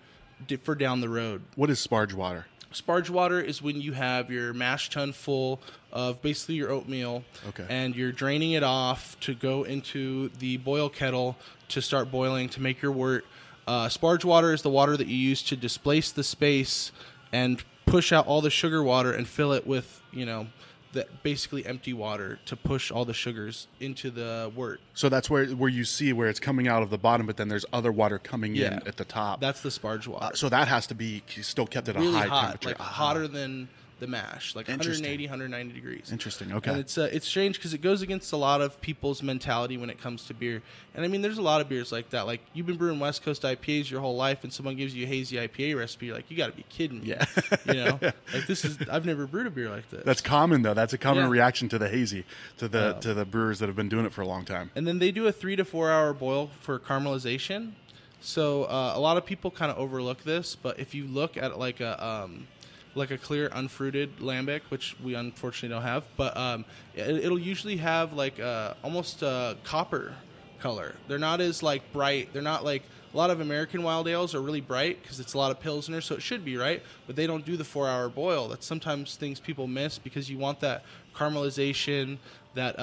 for 0.63 0.75
down 0.75 1.01
the 1.01 1.09
road. 1.09 1.43
What 1.57 1.71
is 1.71 1.85
sparge 1.85 2.13
water? 2.15 2.47
Sparge 2.73 3.09
water 3.09 3.41
is 3.41 3.63
when 3.63 3.81
you 3.81 3.93
have 3.93 4.31
your 4.31 4.53
mash 4.53 4.91
tun 4.91 5.13
full 5.13 5.61
of 5.93 6.21
basically 6.23 6.57
your 6.57 6.71
oatmeal, 6.73 7.23
Okay. 7.51 7.65
and 7.69 7.95
you're 7.95 8.11
draining 8.11 8.51
it 8.53 8.65
off 8.65 9.19
to 9.21 9.35
go 9.35 9.63
into 9.63 10.29
the 10.41 10.57
boil 10.57 10.89
kettle 10.89 11.37
to 11.69 11.81
start 11.81 12.11
boiling 12.11 12.49
to 12.49 12.61
make 12.61 12.83
your 12.83 12.91
wort. 12.91 13.25
Uh, 13.69 13.87
sparge 13.89 14.25
water 14.25 14.53
is 14.53 14.63
the 14.63 14.71
water 14.71 14.97
that 14.97 15.07
you 15.07 15.17
use 15.17 15.41
to 15.45 15.57
displace 15.57 16.11
the 16.11 16.25
space 16.25 16.91
and 17.33 17.63
push 17.87 18.13
out 18.13 18.27
all 18.27 18.41
the 18.41 18.51
sugar 18.51 18.83
water 18.83 19.13
and 19.13 19.29
fill 19.29 19.53
it 19.53 19.67
with 19.67 20.03
you 20.13 20.27
know 20.27 20.47
the 20.95 21.07
basically 21.23 21.65
empty 21.67 21.93
water 21.93 22.39
to 22.47 22.57
push 22.57 22.91
all 22.91 23.05
the 23.05 23.13
sugars 23.13 23.69
into 23.81 24.11
the 24.11 24.51
wort. 24.57 24.81
So 24.95 25.09
that's 25.11 25.29
where 25.29 25.47
where 25.49 25.69
you 25.71 25.85
see 25.85 26.13
where 26.15 26.29
it's 26.29 26.41
coming 26.41 26.67
out 26.67 26.83
of 26.83 26.89
the 26.91 26.97
bottom, 26.99 27.27
but 27.27 27.37
then 27.37 27.49
there's 27.49 27.67
other 27.73 27.93
water 27.93 28.19
coming 28.19 28.55
Yeah. 28.55 28.79
in 28.81 28.89
at 28.89 28.97
the 28.97 29.05
top. 29.05 29.41
That's 29.41 29.61
the 29.61 29.69
sparge 29.69 30.07
water. 30.07 30.25
Uh, 30.27 30.33
so 30.35 30.49
that 30.49 30.67
has 30.69 30.87
to 30.89 30.95
be 30.95 31.23
still 31.43 31.67
kept 31.67 31.89
at 31.89 31.97
a 31.97 32.01
really 32.01 32.13
high 32.15 32.27
hot, 32.27 32.43
temperature. 32.43 32.69
like 32.71 32.81
Ah. 32.81 32.85
hotter 32.85 33.29
than 33.29 33.69
the 34.05 34.11
mash, 34.11 34.55
like 34.55 34.69
180, 34.69 35.25
190 35.25 35.73
degrees. 35.75 36.13
Interesting, 36.13 36.53
okay. 36.53 36.71
And 36.73 36.81
it's 36.81 36.99
uh, 36.99 37.09
it's 37.11 37.27
strange 37.27 37.57
because 37.57 37.73
it 37.73 37.81
goes 37.81 38.03
against 38.03 38.33
a 38.33 38.37
lot 38.37 38.61
of 38.61 38.79
people's 38.83 39.23
mentality 39.23 39.77
when 39.79 39.89
it 39.89 39.99
comes 39.99 40.27
to 40.27 40.35
beer. 40.35 40.63
And 40.95 41.05
I 41.05 41.09
mean, 41.09 41.23
there's 41.23 41.39
a 41.39 41.43
lot 41.43 41.61
of 41.63 41.69
beers 41.69 41.91
like 41.91 42.11
that. 42.11 42.27
Like 42.27 42.41
you've 42.53 42.67
been 42.67 42.77
brewing 42.77 43.01
West 43.01 43.23
Coast 43.23 43.43
IPAs 43.43 43.91
your 43.91 44.01
whole 44.01 44.17
life, 44.17 44.45
and 44.45 44.53
someone 44.53 44.77
gives 44.77 44.95
you 44.95 45.05
a 45.07 45.09
hazy 45.09 45.37
IPA 45.37 45.79
recipe, 45.79 46.07
you're 46.07 46.15
like, 46.15 46.31
you 46.31 46.37
got 46.37 46.51
to 46.51 46.57
be 46.57 46.65
kidding 46.69 47.01
me. 47.01 47.07
Yeah. 47.09 47.25
you 47.67 47.75
know, 47.75 47.99
like 48.33 48.47
this 48.47 48.65
is 48.65 48.79
I've 48.91 49.07
never 49.07 49.27
brewed 49.27 49.47
a 49.47 49.51
beer 49.51 49.71
like 49.71 49.89
this. 49.91 50.03
That's 50.05 50.21
common 50.21 50.63
though. 50.63 50.75
That's 50.75 50.93
a 50.93 50.99
common 50.99 51.25
Yeah. 51.25 51.31
reaction 51.31 51.69
to 51.71 51.79
the 51.79 51.89
hazy, 51.89 52.25
to 52.59 52.69
the 52.69 52.93
to 53.01 53.15
the 53.15 53.25
brewers 53.25 53.59
that 53.61 53.67
have 53.67 53.77
been 53.77 53.89
doing 53.89 54.05
it 54.05 54.13
for 54.13 54.21
a 54.21 54.27
long 54.27 54.45
time. 54.45 54.71
And 54.77 54.87
then 54.87 54.99
they 54.99 55.11
do 55.11 55.27
a 55.27 55.33
three 55.33 55.57
to 55.57 55.65
four 55.65 55.91
hour 55.91 56.13
boil 56.13 56.51
for 56.61 56.79
caramelization. 56.79 57.73
So 58.21 58.65
uh, 58.65 58.93
a 58.97 59.01
lot 59.01 59.19
of 59.19 59.27
people 59.27 59.51
kind 59.51 59.71
of 59.71 59.77
overlook 59.77 60.25
this, 60.25 60.57
but 60.57 60.81
if 60.81 60.95
you 60.95 61.07
look 61.07 61.37
at 61.37 61.59
like 61.59 61.81
a 61.81 62.03
um, 62.03 62.47
like 62.95 63.11
a 63.11 63.19
clear 63.19 63.51
unfruited 63.53 64.19
lambic, 64.19 64.63
which 64.69 64.97
we 65.03 65.15
unfortunately 65.15 65.75
don't 65.75 65.83
have, 65.83 66.05
but 66.17 66.37
um, 66.37 66.65
it, 66.95 67.09
it'll 67.25 67.39
usually 67.39 67.77
have 67.77 68.13
like 68.13 68.39
uh, 68.41 68.75
almost 68.83 69.23
a 69.23 69.57
copper 69.65 70.15
color. 70.61 70.95
They're 71.09 71.19
not 71.19 71.41
as 71.41 71.63
like 71.63 71.93
bright. 71.93 72.33
They're 72.33 72.43
not 72.43 72.65
like 72.65 72.83
a 73.13 73.17
lot 73.17 73.31
of 73.31 73.41
American 73.41 73.83
wild 73.83 74.09
ales 74.09 74.35
are 74.35 74.41
really 74.41 74.61
bright 74.61 75.01
because 75.03 75.21
it's 75.21 75.35
a 75.35 75.39
lot 75.39 75.51
of 75.51 75.61
pilsner, 75.61 76.01
so 76.01 76.15
it 76.15 76.23
should 76.23 76.45
be 76.45 76.57
right. 76.57 76.83
But 77.07 77.17
they 77.17 77.27
don't 77.27 77.45
do 77.45 77.57
the 77.57 77.65
four 77.65 77.89
hour 77.89 78.09
boil. 78.09 78.49
That's 78.49 78.67
sometimes 78.67 79.17
things 79.17 79.39
people 79.39 79.67
miss 79.67 79.99
because 79.99 80.31
you 80.31 80.39
want 80.39 80.61
that 80.61 80.85
caramelization. 81.15 82.19
That 82.55 82.77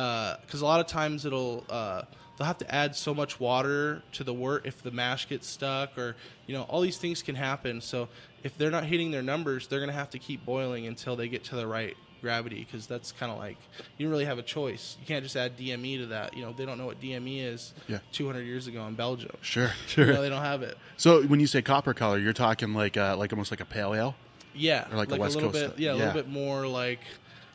because 0.45 0.61
a 0.61 0.65
lot 0.65 0.79
of 0.79 0.87
times 0.87 1.25
it'll 1.25 1.65
uh, 1.69 2.03
they'll 2.37 2.47
have 2.47 2.57
to 2.59 2.73
add 2.73 2.95
so 2.95 3.13
much 3.13 3.39
water 3.39 4.01
to 4.13 4.23
the 4.23 4.33
wort 4.33 4.65
if 4.65 4.81
the 4.81 4.91
mash 4.91 5.27
gets 5.27 5.47
stuck 5.47 5.97
or 5.97 6.15
you 6.47 6.55
know 6.55 6.63
all 6.63 6.81
these 6.81 6.97
things 6.97 7.21
can 7.21 7.35
happen. 7.35 7.81
So 7.81 8.07
if 8.43 8.57
they're 8.57 8.71
not 8.71 8.85
hitting 8.85 9.11
their 9.11 9.21
numbers, 9.21 9.67
they're 9.67 9.79
gonna 9.79 9.91
have 9.91 10.09
to 10.11 10.19
keep 10.19 10.45
boiling 10.45 10.87
until 10.87 11.15
they 11.15 11.27
get 11.27 11.43
to 11.45 11.55
the 11.55 11.67
right 11.67 11.95
gravity 12.21 12.63
because 12.63 12.85
that's 12.85 13.11
kind 13.11 13.31
of 13.31 13.39
like 13.39 13.57
you 13.97 14.05
don't 14.05 14.11
really 14.11 14.25
have 14.25 14.37
a 14.37 14.43
choice. 14.43 14.95
You 14.99 15.07
can't 15.07 15.23
just 15.23 15.35
add 15.35 15.57
DME 15.57 15.97
to 15.99 16.05
that. 16.07 16.35
You 16.37 16.43
know 16.43 16.53
they 16.53 16.65
don't 16.65 16.77
know 16.77 16.85
what 16.85 17.01
DME 17.01 17.43
is. 17.43 17.73
Yeah. 17.87 17.99
200 18.11 18.41
years 18.41 18.67
ago 18.67 18.85
in 18.87 18.93
Belgium. 18.95 19.35
Sure, 19.41 19.71
sure. 19.87 20.07
You 20.07 20.13
know, 20.13 20.21
they 20.21 20.29
don't 20.29 20.43
have 20.43 20.61
it. 20.61 20.77
So 20.97 21.23
when 21.23 21.39
you 21.39 21.47
say 21.47 21.61
copper 21.61 21.93
color, 21.93 22.17
you're 22.19 22.33
talking 22.33 22.73
like 22.73 22.97
uh, 22.97 23.15
like 23.17 23.31
almost 23.33 23.51
like 23.51 23.61
a 23.61 23.65
pale 23.65 23.93
ale. 23.93 24.15
Yeah, 24.53 24.85
Or 24.91 24.97
like 24.97 25.11
a 25.11 25.15
West 25.15 25.35
little 25.35 25.49
Coast 25.49 25.61
bit. 25.61 25.69
stuff. 25.69 25.79
Yeah, 25.79 25.93
a 25.93 25.95
little 25.95 26.13
bit 26.13 26.27
more 26.27 26.67
like 26.67 26.99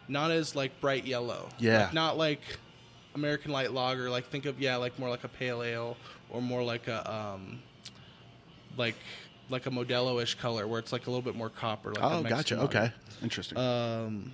not 0.08 0.30
as 0.30 0.56
like 0.56 0.80
bright 0.80 1.06
yellow. 1.06 1.48
Yeah. 1.58 1.84
Like, 1.84 1.92
not 1.94 2.16
like 2.16 2.40
American 3.14 3.52
light 3.52 3.70
lager. 3.72 4.08
Like 4.08 4.28
think 4.30 4.46
of 4.46 4.60
yeah, 4.60 4.76
like 4.76 4.98
more 4.98 5.10
like 5.10 5.22
a 5.24 5.28
pale 5.28 5.62
ale 5.62 5.96
or 6.30 6.40
more 6.40 6.62
like 6.62 6.88
a 6.88 7.12
um, 7.12 7.60
like 8.76 8.96
like 9.50 9.66
a 9.66 9.70
Modelo-ish 9.70 10.34
color 10.36 10.66
where 10.66 10.78
it's 10.78 10.92
like 10.92 11.06
a 11.06 11.10
little 11.10 11.22
bit 11.22 11.36
more 11.36 11.50
copper. 11.50 11.92
Like 11.92 12.02
Oh, 12.04 12.22
gotcha. 12.22 12.56
lager. 12.56 12.64
Okay, 12.66 12.92
interesting. 13.22 13.58
Um, 13.58 14.32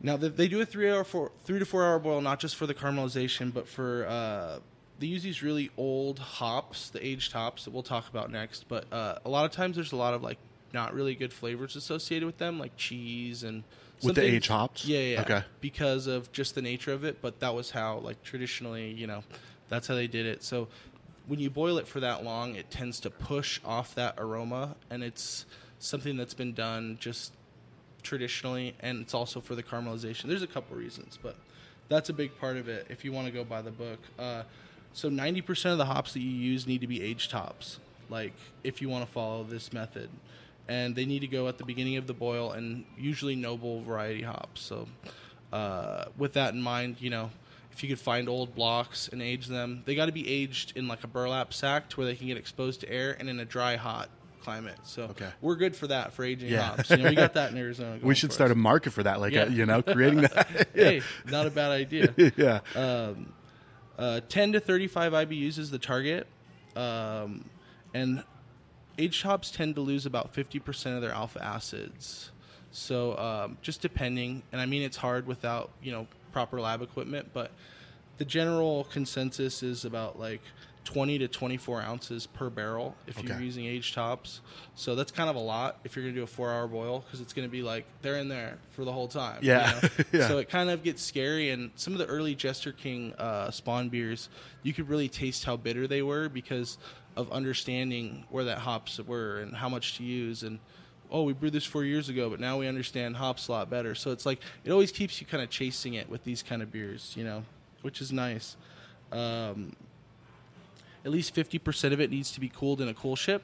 now 0.00 0.16
they, 0.16 0.28
they 0.28 0.48
do 0.48 0.60
a 0.60 0.66
three 0.66 0.90
hour 0.90 1.04
four, 1.04 1.32
three 1.44 1.58
to 1.58 1.64
four 1.64 1.84
hour 1.84 1.98
boil 1.98 2.20
not 2.20 2.38
just 2.40 2.56
for 2.56 2.66
the 2.66 2.74
caramelization, 2.74 3.52
but 3.52 3.66
for 3.68 4.06
uh, 4.06 4.58
they 4.98 5.06
use 5.06 5.22
these 5.22 5.42
really 5.42 5.70
old 5.76 6.18
hops, 6.18 6.90
the 6.90 7.04
aged 7.06 7.32
hops 7.32 7.64
that 7.64 7.72
we'll 7.72 7.82
talk 7.82 8.08
about 8.08 8.30
next. 8.30 8.68
But 8.68 8.92
uh, 8.92 9.18
a 9.24 9.28
lot 9.28 9.44
of 9.44 9.52
times 9.52 9.76
there's 9.76 9.92
a 9.92 9.96
lot 9.96 10.14
of 10.14 10.22
like 10.22 10.38
not 10.72 10.94
really 10.94 11.14
good 11.14 11.32
flavors 11.32 11.76
associated 11.76 12.26
with 12.26 12.38
them, 12.38 12.58
like 12.58 12.76
cheese 12.76 13.42
and 13.42 13.62
With 14.02 14.16
the 14.16 14.24
aged 14.24 14.48
hops? 14.50 14.84
Yeah, 14.84 14.98
yeah, 15.00 15.20
Okay. 15.22 15.42
because 15.60 16.06
of 16.06 16.30
just 16.32 16.54
the 16.54 16.62
nature 16.62 16.92
of 16.92 17.04
it. 17.04 17.22
But 17.22 17.40
that 17.40 17.54
was 17.54 17.70
how 17.70 17.98
like 17.98 18.22
traditionally, 18.22 18.90
you 18.92 19.06
know, 19.06 19.22
that's 19.68 19.86
how 19.86 19.94
they 19.94 20.06
did 20.08 20.26
it. 20.26 20.42
So 20.42 20.68
when 21.26 21.40
you 21.40 21.50
boil 21.50 21.78
it 21.78 21.88
for 21.88 22.00
that 22.00 22.24
long, 22.24 22.54
it 22.54 22.70
tends 22.70 23.00
to 23.00 23.10
push 23.10 23.60
off 23.64 23.94
that 23.94 24.14
aroma, 24.18 24.76
and 24.90 25.02
it's 25.02 25.44
something 25.78 26.16
that's 26.16 26.34
been 26.34 26.52
done 26.52 26.96
just 27.00 27.32
traditionally, 28.02 28.74
and 28.80 29.02
it's 29.02 29.14
also 29.14 29.40
for 29.40 29.54
the 29.54 29.62
caramelization. 29.62 30.24
There's 30.24 30.42
a 30.42 30.46
couple 30.46 30.76
reasons, 30.76 31.18
but 31.20 31.36
that's 31.88 32.08
a 32.08 32.12
big 32.12 32.38
part 32.38 32.56
of 32.56 32.68
it 32.68 32.86
if 32.88 33.04
you 33.04 33.12
want 33.12 33.26
to 33.26 33.32
go 33.32 33.44
by 33.44 33.62
the 33.62 33.70
book. 33.70 33.98
Uh, 34.18 34.42
so 34.92 35.10
90% 35.10 35.72
of 35.72 35.78
the 35.78 35.84
hops 35.84 36.12
that 36.14 36.20
you 36.20 36.30
use 36.30 36.66
need 36.66 36.80
to 36.80 36.86
be 36.86 37.02
aged 37.02 37.32
hops, 37.32 37.80
like 38.08 38.32
if 38.64 38.80
you 38.80 38.88
want 38.88 39.04
to 39.04 39.12
follow 39.12 39.44
this 39.44 39.72
method. 39.72 40.08
And 40.68 40.96
they 40.96 41.04
need 41.04 41.20
to 41.20 41.28
go 41.28 41.46
at 41.46 41.58
the 41.58 41.64
beginning 41.64 41.96
of 41.96 42.06
the 42.06 42.14
boil, 42.14 42.52
and 42.52 42.84
usually 42.98 43.36
noble 43.36 43.82
variety 43.82 44.22
hops. 44.22 44.62
So, 44.62 44.88
uh, 45.52 46.06
with 46.16 46.32
that 46.32 46.54
in 46.54 46.62
mind, 46.62 46.96
you 46.98 47.10
know, 47.10 47.30
if 47.76 47.82
you 47.82 47.88
could 47.90 48.00
find 48.00 48.26
old 48.28 48.54
blocks 48.54 49.06
and 49.08 49.20
age 49.20 49.46
them, 49.48 49.82
they 49.84 49.94
got 49.94 50.06
to 50.06 50.12
be 50.12 50.26
aged 50.26 50.72
in 50.76 50.88
like 50.88 51.04
a 51.04 51.06
burlap 51.06 51.52
sack 51.52 51.90
to 51.90 51.98
where 51.98 52.06
they 52.06 52.16
can 52.16 52.26
get 52.26 52.38
exposed 52.38 52.80
to 52.80 52.90
air 52.90 53.14
and 53.20 53.28
in 53.28 53.38
a 53.38 53.44
dry, 53.44 53.76
hot 53.76 54.08
climate. 54.42 54.78
So 54.84 55.02
Okay. 55.04 55.28
we're 55.42 55.56
good 55.56 55.76
for 55.76 55.86
that 55.88 56.14
for 56.14 56.24
aging 56.24 56.48
Yeah. 56.50 56.62
hops. 56.74 56.88
You 56.90 56.96
know, 56.98 57.10
we 57.10 57.14
got 57.16 57.34
that 57.34 57.50
in 57.52 57.58
Arizona. 57.58 57.98
we 58.02 58.14
should 58.14 58.32
start 58.32 58.50
us. 58.50 58.54
a 58.54 58.58
market 58.58 58.92
for 58.94 59.02
that, 59.02 59.20
like 59.20 59.34
Yeah. 59.34 59.42
uh, 59.42 59.48
you 59.50 59.66
know, 59.66 59.82
creating 59.82 60.22
that. 60.22 60.68
Hey, 60.74 61.02
not 61.26 61.46
a 61.46 61.50
bad 61.50 61.70
idea. 61.70 62.14
yeah. 62.36 62.60
Um, 62.74 63.34
uh, 63.98 64.20
10 64.28 64.52
to 64.52 64.60
35 64.60 65.12
IBUs 65.12 65.58
is 65.58 65.70
the 65.70 65.78
target. 65.78 66.26
Um, 66.74 67.44
and 67.92 68.24
aged 68.98 69.22
hops 69.22 69.50
tend 69.50 69.74
to 69.74 69.82
lose 69.82 70.06
about 70.06 70.32
50% 70.34 70.94
of 70.96 71.02
their 71.02 71.12
alpha 71.12 71.44
acids. 71.44 72.30
So 72.70 73.16
um, 73.18 73.58
just 73.62 73.80
depending, 73.82 74.42
and 74.52 74.60
I 74.60 74.66
mean 74.66 74.82
it's 74.82 74.96
hard 74.98 75.26
without 75.26 75.70
you 75.82 75.92
know 75.92 76.06
proper 76.36 76.60
lab 76.60 76.82
equipment, 76.82 77.30
but 77.32 77.50
the 78.18 78.24
general 78.26 78.84
consensus 78.92 79.62
is 79.62 79.86
about 79.86 80.18
like 80.18 80.42
20 80.84 81.16
to 81.20 81.28
24 81.28 81.80
ounces 81.80 82.26
per 82.26 82.50
barrel 82.50 82.94
if 83.06 83.22
you're 83.22 83.40
using 83.40 83.64
aged 83.64 83.94
hops. 83.94 84.42
So 84.74 84.94
that's 84.94 85.10
kind 85.10 85.30
of 85.30 85.36
a 85.36 85.40
lot 85.40 85.78
if 85.84 85.96
you're 85.96 86.04
gonna 86.04 86.14
do 86.14 86.24
a 86.24 86.26
four-hour 86.26 86.66
boil 86.68 87.00
because 87.00 87.22
it's 87.22 87.32
gonna 87.32 87.48
be 87.48 87.62
like 87.62 87.86
they're 88.02 88.18
in 88.18 88.28
there 88.28 88.58
for 88.72 88.84
the 88.84 88.92
whole 88.92 89.08
time. 89.08 89.38
you 89.42 89.48
Yeah. 89.52 89.80
know? 89.82 89.88
Yeah. 90.12 90.28
So 90.28 90.36
it 90.36 90.50
kind 90.50 90.68
of 90.68 90.82
gets 90.82 91.02
scary. 91.02 91.48
And 91.48 91.70
some 91.74 91.94
of 91.94 91.98
the 92.00 92.06
early 92.06 92.34
Jester 92.34 92.70
King 92.72 93.14
uh, 93.14 93.50
spawn 93.50 93.88
beers, 93.88 94.28
you 94.62 94.74
could 94.74 94.90
really 94.90 95.08
taste 95.08 95.44
how 95.46 95.56
bitter 95.56 95.86
they 95.86 96.02
were 96.02 96.28
because 96.28 96.76
of 97.16 97.32
understanding 97.32 98.24
where 98.28 98.44
that 98.44 98.58
hops 98.58 99.00
were 99.00 99.38
and 99.38 99.56
how 99.56 99.70
much 99.70 99.96
to 99.96 100.04
use. 100.04 100.42
And 100.42 100.58
oh, 101.10 101.22
we 101.22 101.32
brewed 101.32 101.52
this 101.52 101.64
four 101.64 101.84
years 101.84 102.08
ago, 102.08 102.30
but 102.30 102.40
now 102.40 102.58
we 102.58 102.66
understand 102.66 103.16
hops 103.16 103.48
a 103.48 103.52
lot 103.52 103.70
better. 103.70 103.94
So 103.94 104.10
it's 104.10 104.26
like 104.26 104.40
it 104.64 104.70
always 104.70 104.92
keeps 104.92 105.20
you 105.20 105.26
kind 105.26 105.42
of 105.42 105.50
chasing 105.50 105.94
it 105.94 106.08
with 106.08 106.24
these 106.24 106.42
kind 106.42 106.62
of 106.62 106.72
beers, 106.72 107.14
you 107.16 107.24
know, 107.24 107.44
which 107.82 108.00
is 108.00 108.12
nice. 108.12 108.56
Um, 109.12 109.74
at 111.04 111.12
least 111.12 111.34
50% 111.34 111.92
of 111.92 112.00
it 112.00 112.10
needs 112.10 112.32
to 112.32 112.40
be 112.40 112.48
cooled 112.48 112.80
in 112.80 112.88
a 112.88 112.94
coolship. 112.94 113.40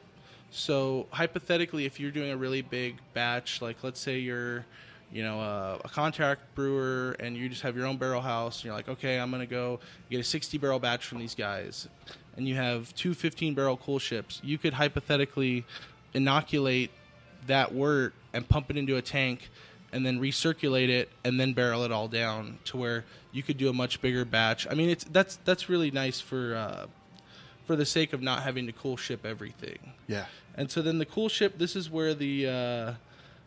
So 0.51 1.07
hypothetically, 1.11 1.87
if 1.87 1.99
you're 2.01 2.11
doing 2.11 2.31
a 2.31 2.37
really 2.37 2.61
big 2.61 2.97
batch, 3.15 3.63
like 3.63 3.83
let's 3.83 4.01
say 4.01 4.19
you're, 4.19 4.67
you 5.13 5.23
know, 5.23 5.41
a, 5.41 5.81
a 5.85 5.89
contract 5.89 6.55
brewer 6.55 7.17
and 7.21 7.37
you 7.37 7.49
just 7.49 7.63
have 7.63 7.77
your 7.77 7.87
own 7.87 7.97
barrel 7.97 8.21
house, 8.21 8.59
and 8.59 8.65
you're 8.67 8.75
like, 8.75 8.89
okay, 8.89 9.19
I'm 9.19 9.31
gonna 9.31 9.47
go 9.47 9.79
get 10.11 10.21
a 10.21 10.25
60 10.25 10.59
barrel 10.59 10.79
batch 10.79 11.07
from 11.07 11.21
these 11.21 11.35
guys, 11.35 11.89
and 12.37 12.49
you 12.49 12.57
have 12.57 12.95
two 12.95 13.15
15 13.15 13.55
barrel 13.55 13.77
coolships, 13.77 14.41
you 14.43 14.59
could 14.59 14.75
hypothetically 14.75 15.65
inoculate 16.15 16.91
that 17.47 17.73
wort 17.73 18.15
and 18.33 18.49
pump 18.49 18.71
it 18.71 18.77
into 18.77 18.97
a 18.97 19.03
tank 19.03 19.49
and 19.93 20.07
then 20.07 20.21
recirculate 20.21 20.89
it 20.89 21.11
and 21.25 21.39
then 21.39 21.53
barrel 21.53 21.85
it 21.85 21.93
all 21.93 22.09
down 22.09 22.59
to 22.65 22.77
where 22.77 23.05
you 23.31 23.43
could 23.43 23.59
do 23.59 23.69
a 23.69 23.73
much 23.73 24.01
bigger 24.01 24.25
batch. 24.25 24.67
I 24.71 24.75
mean, 24.75 24.89
it's 24.89 25.05
that's 25.05 25.37
that's 25.45 25.69
really 25.69 25.91
nice 25.91 26.21
for 26.21 26.55
uh, 26.55 26.87
for 27.67 27.77
the 27.77 27.87
sake 27.87 28.13
of 28.13 28.23
not 28.23 28.43
having 28.43 28.67
to 28.67 28.73
coolship 28.73 29.25
everything. 29.25 29.93
Yeah. 30.07 30.27
And 30.55 30.71
so 30.71 30.83
then 30.83 30.99
the 30.99 31.07
coolship, 31.07 31.59
this 31.59 31.77
is 31.77 31.91
where 31.91 32.15
the 32.15 32.49
uh, 32.49 32.93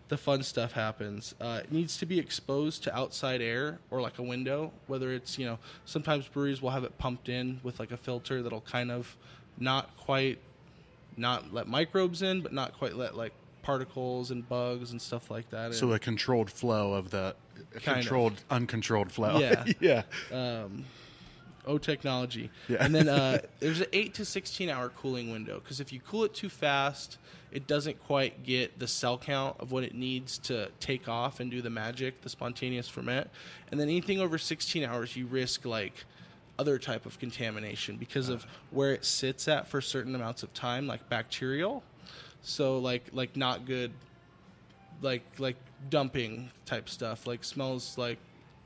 the 0.07 0.17
fun 0.17 0.43
stuff 0.43 0.73
happens. 0.73 1.33
Uh, 1.41 1.61
it 1.63 1.71
needs 1.71 1.97
to 1.97 2.05
be 2.05 2.19
exposed 2.19 2.83
to 2.83 2.95
outside 2.95 3.41
air 3.41 3.79
or 3.89 4.01
like 4.01 4.19
a 4.19 4.23
window. 4.23 4.71
Whether 4.87 5.11
it's 5.13 5.39
you 5.39 5.45
know 5.45 5.59
sometimes 5.85 6.27
breweries 6.27 6.61
will 6.61 6.71
have 6.71 6.83
it 6.83 6.97
pumped 6.97 7.29
in 7.29 7.59
with 7.63 7.79
like 7.79 7.91
a 7.91 7.97
filter 7.97 8.41
that'll 8.41 8.61
kind 8.61 8.91
of 8.91 9.17
not 9.57 9.95
quite 9.97 10.39
not 11.17 11.53
let 11.53 11.67
microbes 11.67 12.21
in, 12.21 12.41
but 12.41 12.53
not 12.53 12.77
quite 12.77 12.95
let 12.95 13.15
like 13.15 13.33
particles 13.65 14.29
and 14.31 14.47
bugs 14.47 14.91
and 14.91 15.01
stuff 15.01 15.31
like 15.31 15.49
that. 15.49 15.73
So 15.73 15.89
in. 15.89 15.95
a 15.95 15.99
controlled 15.99 16.51
flow 16.51 16.93
of 16.93 17.09
the 17.09 17.35
Kind 17.73 17.99
of. 17.99 18.03
controlled, 18.03 18.43
uncontrolled 18.49 19.11
flow. 19.11 19.39
Yeah. 19.39 19.65
yeah. 19.79 20.03
um, 20.31 20.85
oh 21.65 21.77
technology 21.79 22.51
Yeah. 22.67 22.77
and 22.85 22.93
then 22.93 23.09
uh, 23.09 23.39
there's 23.59 23.81
an 23.81 23.87
8 23.91 24.13
to 24.15 24.25
16 24.25 24.69
hour 24.69 24.89
cooling 24.89 25.31
window 25.31 25.59
because 25.59 25.79
if 25.79 25.91
you 25.91 25.99
cool 25.99 26.23
it 26.23 26.33
too 26.35 26.47
fast 26.49 27.17
it 27.51 27.65
doesn't 27.65 27.99
quite 28.05 28.43
get 28.43 28.77
the 28.77 28.87
cell 28.87 29.17
count 29.17 29.55
of 29.59 29.71
what 29.71 29.83
it 29.83 29.95
needs 29.95 30.37
to 30.37 30.69
take 30.79 31.07
off 31.09 31.39
and 31.39 31.49
do 31.49 31.63
the 31.63 31.69
magic 31.71 32.21
the 32.21 32.29
spontaneous 32.29 32.87
ferment 32.87 33.27
and 33.71 33.79
then 33.79 33.87
anything 33.89 34.19
over 34.19 34.37
16 34.37 34.83
hours 34.83 35.15
you 35.15 35.25
risk 35.25 35.65
like 35.65 36.05
other 36.59 36.77
type 36.77 37.05
of 37.07 37.17
contamination 37.17 37.97
because 37.97 38.29
of 38.29 38.45
where 38.69 38.93
it 38.93 39.03
sits 39.03 39.47
at 39.47 39.67
for 39.67 39.81
certain 39.81 40.13
amounts 40.13 40.43
of 40.43 40.53
time 40.53 40.85
like 40.85 41.09
bacterial 41.09 41.81
so 42.47 42.77
like 42.79 43.03
like 43.11 43.35
not 43.35 43.65
good 43.65 43.91
like 45.01 45.23
like 45.39 45.55
dumping 45.89 46.49
type 46.65 46.87
stuff 46.87 47.27
like 47.27 47.43
smells 47.43 47.97
like 47.97 48.17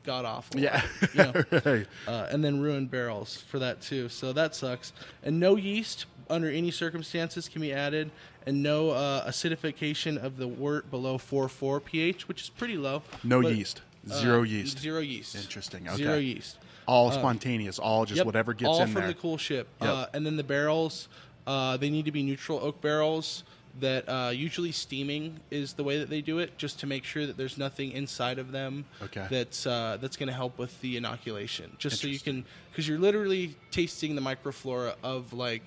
god 0.04 0.26
awful 0.26 0.60
Yeah. 0.60 0.82
you 1.02 1.08
know 1.24 1.44
right. 1.66 1.88
uh, 2.08 2.28
and 2.32 2.44
then 2.44 2.60
ruined 2.62 2.90
barrels 2.92 3.38
for 3.38 3.60
that 3.60 3.82
too. 3.82 4.08
So 4.10 4.32
that 4.34 4.56
sucks. 4.56 4.94
And 5.24 5.40
no 5.40 5.56
yeast 5.56 6.06
under 6.30 6.50
any 6.50 6.72
circumstances 6.72 7.50
can 7.50 7.62
be 7.62 7.74
added, 7.74 8.12
and 8.46 8.62
no 8.64 8.92
uh, 8.92 9.28
acidification 9.28 10.18
of 10.24 10.38
the 10.38 10.48
wort 10.48 10.90
below 10.92 11.18
4.4 11.18 11.84
pH, 11.84 12.28
which 12.28 12.44
is 12.44 12.50
pretty 12.50 12.78
low. 12.78 13.02
No 13.24 13.42
But, 13.42 13.56
yeast. 13.56 13.82
uh, 14.10 14.14
Zero 14.14 14.44
yeast. 14.44 14.78
Zero 14.80 15.00
yeast. 15.00 15.36
Interesting, 15.36 15.88
Okay. 15.88 15.98
Zero 15.98 16.18
yeast. 16.18 16.58
All 16.88 17.12
spontaneous. 17.12 17.78
All 17.80 18.06
just 18.06 18.18
Yep, 18.18 18.26
whatever 18.28 18.54
gets 18.54 18.70
all 18.70 18.82
in 18.84 18.94
there. 18.94 19.04
All 19.06 19.12
from 19.14 19.20
the 19.38 19.38
coolship. 19.38 19.66
Yep. 19.82 19.90
Uh, 19.90 20.06
and 20.14 20.26
then 20.26 20.38
the 20.38 20.44
barrels, 20.44 21.10
uh, 21.48 21.76
they 21.78 21.90
need 21.90 22.06
to 22.06 22.12
be 22.12 22.24
neutral 22.24 22.60
oak 22.60 22.80
barrels. 22.82 23.44
That 23.80 24.10
uh, 24.10 24.30
usually 24.32 24.72
steaming 24.72 25.40
is 25.52 25.74
the 25.74 25.84
way 25.84 26.00
that 26.00 26.10
they 26.10 26.22
do 26.22 26.40
it, 26.40 26.58
just 26.58 26.80
to 26.82 26.88
make 26.88 27.04
sure 27.04 27.26
that 27.26 27.38
there's 27.38 27.58
nothing 27.58 27.92
inside 27.92 28.38
of 28.40 28.52
them 28.52 28.86
Okay. 29.02 29.26
that's 29.30 29.66
uh, 29.66 29.98
that's 30.02 30.18
going 30.18 30.28
to 30.28 30.34
help 30.34 30.58
with 30.58 30.80
the 30.82 30.98
inoculation. 30.98 31.76
Just 31.78 32.02
so 32.02 32.08
you 32.08 32.20
can, 32.20 32.44
because 32.72 32.88
you're 32.88 33.00
literally 33.00 33.56
tasting 33.72 34.16
the 34.16 34.22
microflora 34.22 34.96
of 35.04 35.32
like 35.34 35.64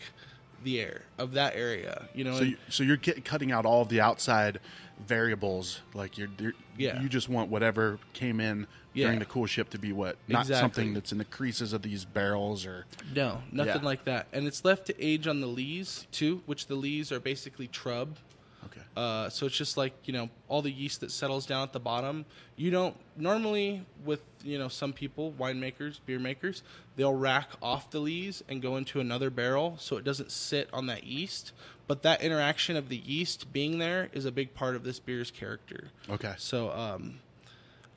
the 0.64 0.81
air 0.81 1.03
of 1.18 1.33
that 1.33 1.57
area. 1.57 2.09
You 2.14 2.25
know, 2.25 2.37
So, 2.38 2.44
you, 2.44 2.57
so 2.68 2.83
you're 2.83 2.96
get, 2.98 3.25
cutting 3.25 3.51
out 3.51 3.64
all 3.66 3.83
of 3.83 3.88
the 3.88 4.01
outside 4.01 4.61
variables. 5.07 5.81
Like 5.94 6.18
you're, 6.18 6.29
you're 6.38 6.53
Yeah. 6.79 7.01
you 7.01 7.09
just 7.09 7.29
want 7.29 7.51
whatever 7.51 7.98
came 8.12 8.40
in 8.40 8.66
Yeah. 8.94 9.07
during 9.07 9.18
the 9.20 9.24
coolship 9.26 9.70
to 9.70 9.78
be 9.78 9.92
what, 9.92 10.16
not 10.28 10.42
Exactly. 10.42 10.61
something 10.62 10.94
that's 10.94 11.12
in 11.12 11.18
the 11.18 11.24
creases 11.24 11.72
of 11.72 11.83
these 11.83 12.05
barrels 12.05 12.66
or. 12.66 12.85
No, 13.14 13.42
nothing 13.50 13.76
Yeah. 13.76 13.87
like 13.87 14.05
that. 14.05 14.26
And 14.33 14.46
it's 14.46 14.64
left 14.64 14.87
to 14.87 15.05
age 15.05 15.26
on 15.26 15.40
the 15.40 15.46
lees 15.46 16.07
too, 16.12 16.42
which 16.46 16.66
the 16.66 16.74
lees 16.74 17.11
are 17.12 17.20
basically 17.20 17.68
trub. 17.68 18.09
Okay. 18.66 18.81
Uh, 18.96 19.28
so 19.28 19.46
it's 19.46 19.57
just 19.57 19.76
like 19.76 19.92
you 20.05 20.12
know 20.12 20.28
all 20.48 20.62
the 20.62 20.70
yeast 20.70 21.00
that 21.00 21.11
settles 21.11 21.46
down 21.46 21.62
at 21.64 21.72
the 21.72 21.81
bottom. 21.81 22.24
You 22.57 22.70
don't 22.70 22.96
normally 23.16 23.85
with 24.05 24.20
you 24.44 24.59
know 24.59 24.68
some 24.68 24.92
people, 24.92 25.33
winemakers, 25.38 25.98
beer 26.07 26.18
makers, 26.20 26.62
they'll 26.96 27.14
rack 27.14 27.48
off 27.61 27.90
the 27.90 27.98
lees 27.98 28.42
and 28.48 28.62
go 28.62 28.76
into 28.76 29.00
another 29.00 29.31
barrel 29.31 29.76
so 29.78 29.96
it 29.96 30.05
doesn't 30.05 30.31
sit 30.31 30.68
on 30.72 30.87
that 30.87 31.05
yeast. 31.05 31.52
But 31.88 32.02
that 32.02 32.22
interaction 32.22 32.76
of 32.76 32.88
the 32.88 32.96
yeast 32.98 33.52
being 33.52 33.78
there 33.78 34.09
is 34.12 34.24
a 34.24 34.33
big 34.33 34.55
part 34.55 34.76
of 34.76 34.85
this 34.85 35.00
beer's 35.00 35.31
character. 35.31 35.88
Okay. 36.09 36.35
So, 36.38 36.70
um, 36.70 37.18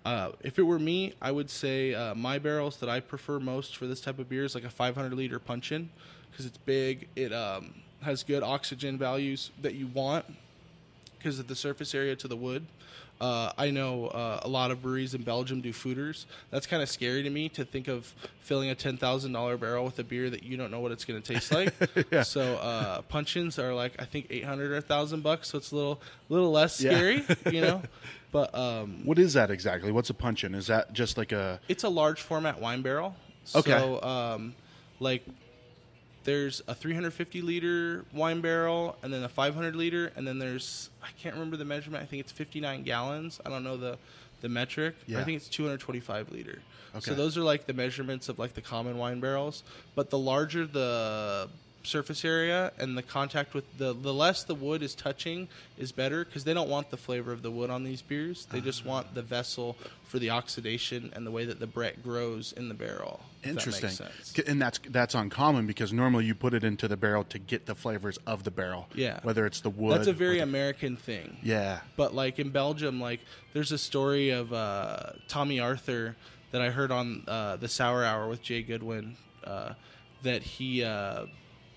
uh, 0.05 0.31
if 0.41 0.59
it 0.59 0.63
were 0.63 0.77
me, 0.77 1.13
I 1.19 1.31
would 1.31 1.49
say 1.49 1.95
uh, 1.95 2.13
my 2.13 2.37
barrels 2.37 2.77
that 2.77 2.89
I 2.89 2.99
prefer 2.99 3.39
most 3.39 3.75
for 3.75 3.87
this 3.87 3.99
type 3.99 4.19
of 4.19 4.29
beer 4.29 4.43
is 4.43 4.53
like 4.53 4.63
a 4.63 4.69
500 4.69 5.11
liter 5.13 5.39
puncheon 5.39 5.89
because 6.29 6.45
it's 6.45 6.59
big. 6.59 7.07
It 7.15 7.33
um, 7.33 7.73
has 8.01 8.23
good 8.23 8.43
oxygen 8.43 8.99
values 8.99 9.49
that 9.63 9.73
you 9.73 9.87
want 9.87 10.25
because 11.17 11.39
of 11.39 11.47
the 11.47 11.55
surface 11.55 11.95
area 11.95 12.15
to 12.17 12.27
the 12.27 12.35
wood. 12.35 12.67
Uh, 13.21 13.51
I 13.57 13.71
know 13.71 14.07
uh, 14.07 14.41
a 14.43 14.47
lot 14.49 14.71
of 14.71 14.81
breweries 14.81 15.13
in 15.13 15.23
Belgium 15.23 15.61
do 15.61 15.71
foeders. 15.71 16.25
That's 16.51 16.67
kind 16.67 16.83
of 16.83 16.89
scary 16.89 17.23
to 17.23 17.29
me 17.29 17.47
to 17.49 17.63
think 17.63 17.87
of 17.87 18.13
filling 18.41 18.69
a 18.69 18.75
ten 18.75 18.97
thousand 18.97 19.31
dollar 19.31 19.55
barrel 19.57 19.85
with 19.85 19.97
a 19.99 20.03
beer 20.03 20.29
that 20.29 20.43
you 20.43 20.57
don't 20.57 20.69
know 20.69 20.81
what 20.81 20.91
it's 20.91 21.05
going 21.05 21.21
to 21.21 21.33
taste 21.33 21.51
like. 21.53 21.73
Yeah. 22.11 22.23
So 22.23 22.41
uh, 22.57 23.01
puncheons 23.03 23.57
are 23.57 23.73
like 23.73 23.93
I 23.99 24.05
think 24.05 24.27
eight 24.29 24.43
hundred 24.43 24.71
or 24.71 24.81
thousand 24.81 25.23
bucks. 25.23 25.49
So 25.49 25.57
it's 25.57 25.71
a 25.71 25.75
little 25.75 26.01
little 26.29 26.51
less 26.51 26.81
Yeah. 26.81 26.91
scary, 26.91 27.23
you 27.51 27.61
know. 27.61 27.81
But 28.31 28.53
um, 28.53 29.05
What 29.05 29.17
is 29.17 29.31
that 29.35 29.49
exactly? 29.49 29.93
What's 29.93 30.09
a 30.09 30.13
puncheon? 30.13 30.55
Is 30.55 30.67
that 30.67 30.91
just 30.91 31.17
like 31.17 31.31
a. 31.31 31.61
it's 31.69 31.85
a 31.85 31.89
large 31.89 32.21
format 32.21 32.59
wine 32.59 32.81
barrel. 32.81 33.15
Okay. 33.55 33.71
So, 33.71 34.01
um, 34.01 34.55
like, 34.99 35.23
there's 36.25 36.61
a 36.67 36.75
350 36.75 37.41
liter 37.41 38.03
wine 38.13 38.41
barrel, 38.41 38.97
and 39.01 39.13
then 39.13 39.23
a 39.23 39.29
500 39.29 39.75
liter, 39.75 40.11
and 40.15 40.27
then 40.27 40.37
there's 40.39 40.89
I 41.01 41.07
can't 41.21 41.35
remember 41.35 41.55
the 41.55 41.65
measurement. 41.65 42.03
I 42.03 42.05
think 42.05 42.19
it's 42.19 42.31
59 42.31 42.83
gallons. 42.83 43.39
I 43.45 43.49
don't 43.49 43.63
know 43.63 43.77
the 43.77 43.97
the 44.41 44.49
metric. 44.49 44.95
Yeah. 45.07 45.21
I 45.21 45.23
think 45.23 45.37
it's 45.37 45.47
225 45.47 46.31
liter. 46.31 46.59
okay. 46.95 47.01
So 47.01 47.15
those 47.15 47.37
are 47.37 47.41
like 47.41 47.65
the 47.65 47.73
measurements 47.73 48.27
of 48.27 48.37
like 48.37 48.53
the 48.53 48.61
common 48.61 48.97
wine 48.97 49.19
barrels. 49.19 49.63
But 49.95 50.09
the 50.09 50.17
larger 50.19 50.65
the 50.65 51.47
surface 51.85 52.25
area 52.25 52.71
and 52.79 52.97
the 52.97 53.01
contact 53.03 53.53
with 53.53 53.77
the 53.77 53.93
the 53.93 54.13
less 54.13 54.43
the 54.43 54.55
wood 54.55 54.81
is 54.83 54.95
touching 54.95 55.47
is 55.77 55.91
better 55.91 56.25
because 56.25 56.43
they 56.43 56.53
don't 56.53 56.69
want 56.69 56.89
the 56.89 56.97
flavor 56.97 57.31
of 57.31 57.41
the 57.41 57.51
wood 57.51 57.69
on 57.69 57.83
these 57.83 58.01
beers. 58.01 58.47
They 58.51 58.61
just 58.61 58.85
want 58.85 59.13
the 59.13 59.21
vessel 59.21 59.77
for 60.07 60.19
the 60.19 60.29
oxidation 60.31 61.11
and 61.15 61.25
the 61.25 61.31
way 61.31 61.45
that 61.45 61.59
the 61.59 61.67
Brett 61.67 62.03
grows 62.03 62.51
in 62.53 62.67
the 62.69 62.73
barrel. 62.75 63.19
that 63.43 63.49
Interesting, 63.49 63.89
sense. 63.89 64.33
and 64.47 64.61
that's 64.61 64.79
that's 64.89 65.15
uncommon 65.15 65.67
because 65.67 65.91
normally 65.93 66.25
you 66.25 66.35
put 66.35 66.53
it 66.53 66.63
into 66.63 66.87
the 66.87 66.97
barrel 66.97 67.23
to 67.25 67.39
get 67.39 67.65
the 67.65 67.75
flavors 67.75 68.17
of 68.25 68.43
the 68.43 68.51
barrel. 68.51 68.87
Yeah. 68.93 69.19
whether 69.23 69.45
it's 69.45 69.61
the 69.61 69.69
wood. 69.69 69.97
That's 69.97 70.07
a 70.07 70.13
very 70.13 70.37
the- 70.37 70.43
American 70.43 70.95
thing. 70.97 71.37
yeah. 71.43 71.79
But 71.97 72.13
like 72.13 72.39
in 72.39 72.49
Belgium, 72.49 72.99
like 72.99 73.19
there's 73.53 73.71
a 73.71 73.77
story 73.77 74.29
of 74.31 74.51
uh, 74.53 75.11
Tomme 75.27 75.59
Arthur 75.61 76.15
that 76.51 76.61
I 76.61 76.69
heard 76.69 76.91
on 76.91 77.23
uh, 77.27 77.57
the 77.57 77.67
Sour 77.67 78.03
Hour 78.05 78.27
with 78.29 78.41
Jay 78.41 78.61
Goodwin 78.61 79.17
uh, 79.43 79.73
that 80.23 80.41
he 80.41 80.83
uh, 80.83 81.25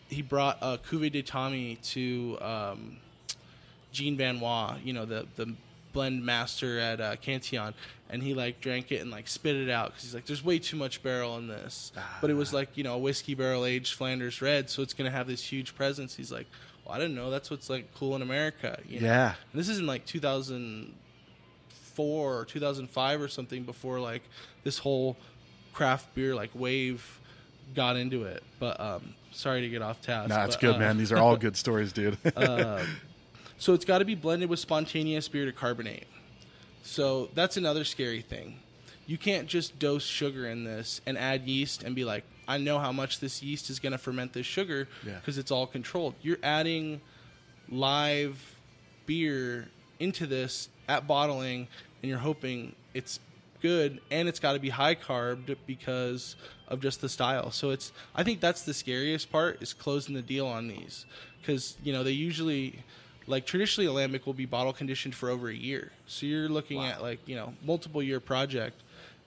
he 0.09 0.23
brought 0.23 0.59
a 0.61 0.79
Cuvée 0.79 1.13
de 1.13 1.23
Tomme 1.23 1.77
to 1.77 2.37
um, 2.41 2.97
Jean 3.93 4.17
Van 4.17 4.41
Roy, 4.41 4.75
you 4.83 4.93
know 4.93 5.05
the 5.05 5.27
the 5.37 5.55
blend 5.93 6.25
master 6.25 6.79
at 6.79 7.01
uh, 7.01 7.17
Cantillon, 7.17 7.75
and 8.11 8.23
he 8.23 8.35
like 8.35 8.61
drank 8.61 8.93
it 8.93 9.01
and 9.01 9.11
like 9.11 9.27
spit 9.29 9.57
it 9.57 9.71
out 9.71 9.89
because 9.89 10.05
he's 10.05 10.15
like, 10.15 10.27
"There's 10.27 10.45
way 10.45 10.59
too 10.59 10.77
much 10.77 11.03
barrel 11.03 11.39
in 11.39 11.49
this." 11.49 11.93
But 12.21 12.31
it 12.31 12.35
was 12.35 12.53
like 12.53 12.77
you 12.77 12.85
know 12.85 12.95
a 12.95 12.99
whiskey 12.99 13.35
barrel 13.35 13.65
aged 13.65 13.95
Flanders 13.95 14.41
red, 14.41 14.71
so 14.71 14.83
it's 14.83 14.95
gonna 14.95 15.11
have 15.11 15.27
this 15.27 15.43
huge 15.43 15.75
presence. 15.75 16.15
He's 16.17 16.31
like, 16.33 16.47
"Well, 16.85 16.95
I 16.95 16.99
didn't 16.99 17.15
know 17.15 17.31
that's 17.31 17.51
what's 17.51 17.71
like 17.71 17.95
cool 17.95 18.17
in 18.17 18.23
America." 18.23 18.79
You 18.89 19.01
know? 19.01 19.07
Yeah. 19.07 19.35
And 19.53 19.61
this 19.61 19.69
is 19.69 19.79
in 19.79 19.87
like 19.87 20.07
2004 20.07 22.39
or 22.39 22.45
2005 22.45 23.21
or 23.21 23.29
something 23.29 23.65
before 23.65 24.01
like 24.01 24.23
this 24.65 24.79
whole 24.79 25.17
craft 25.73 26.15
beer 26.15 26.35
like 26.35 26.51
wave 26.55 27.21
got 27.75 27.97
into 27.97 28.25
it. 28.25 28.43
But 28.59 28.81
um, 28.81 29.15
sorry 29.33 29.61
to 29.63 29.69
get 29.69 29.83
off 29.83 30.01
task. 30.03 30.29
No, 30.31 30.43
it's 30.45 30.57
but, 30.57 30.61
good, 30.61 30.75
uh, 30.77 30.79
man. 30.79 30.99
These 30.99 31.13
are 31.13 31.19
all 31.19 31.37
good 31.37 31.57
stories, 31.65 31.93
dude. 31.93 32.17
So 33.61 33.75
it's 33.75 33.85
got 33.85 33.99
to 33.99 34.05
be 34.05 34.15
blended 34.15 34.49
with 34.49 34.61
spontaneous 34.61 35.27
beer 35.29 35.45
to 35.45 35.53
carbonate. 35.53 36.07
So 36.85 37.29
that's 37.35 37.57
another 37.57 37.85
scary 37.85 38.23
thing. 38.23 38.61
You 39.07 39.19
can't 39.19 39.49
just 39.49 39.79
dose 39.79 40.05
sugar 40.05 40.47
in 40.47 40.65
this 40.65 41.01
and 41.07 41.19
add 41.19 41.47
yeast 41.49 41.83
and 41.83 41.95
be 41.97 42.05
like, 42.05 42.25
I 42.47 42.59
know 42.59 42.79
how 42.79 42.93
much 42.93 43.21
this 43.21 43.43
yeast 43.43 43.69
is 43.69 43.79
going 43.81 43.93
to 43.93 43.99
ferment 43.99 44.33
this 44.33 44.47
sugar 44.47 44.87
Yeah. 45.05 45.15
because 45.17 45.39
it's 45.39 45.51
all 45.51 45.67
controlled. 45.67 46.15
You're 46.23 46.39
adding 46.43 47.01
live 47.69 48.55
beer 49.07 49.69
into 49.99 50.27
this 50.27 50.69
at 50.89 51.07
bottling 51.07 51.69
and 52.03 52.09
you're 52.09 52.19
hoping 52.19 52.75
it's 52.95 53.19
good 53.61 54.01
and 54.11 54.29
it's 54.29 54.39
got 54.41 54.53
to 54.55 54.59
be 54.59 54.71
high 54.71 54.95
carb 54.95 55.57
because 55.67 56.37
of 56.69 56.81
just 56.81 57.01
the 57.01 57.09
style. 57.09 57.51
So 57.51 57.71
it's 57.71 57.93
I 58.15 58.23
think 58.23 58.41
that's 58.41 58.63
the 58.63 58.75
scariest 58.75 59.31
part 59.31 59.63
is 59.63 59.73
closing 59.73 60.15
the 60.15 60.23
deal 60.23 60.47
on 60.47 60.69
these 60.69 61.07
because 61.41 61.77
you 61.83 61.93
know 61.93 62.03
they 62.03 62.11
usually 62.13 62.81
like 63.27 63.47
traditionally 63.47 63.87
a 63.87 63.93
lambic 64.09 64.27
will 64.27 64.33
be 64.35 64.47
bottle 64.47 64.73
conditioned 64.73 65.15
for 65.15 65.29
over 65.29 65.49
a 65.49 65.55
year 65.55 65.93
so 66.07 66.25
you're 66.25 66.49
looking 66.49 66.83
at 66.85 67.03
like 67.03 67.21
you 67.27 67.37
know 67.37 67.53
multiple 67.65 68.03
year 68.03 68.21
project 68.21 68.81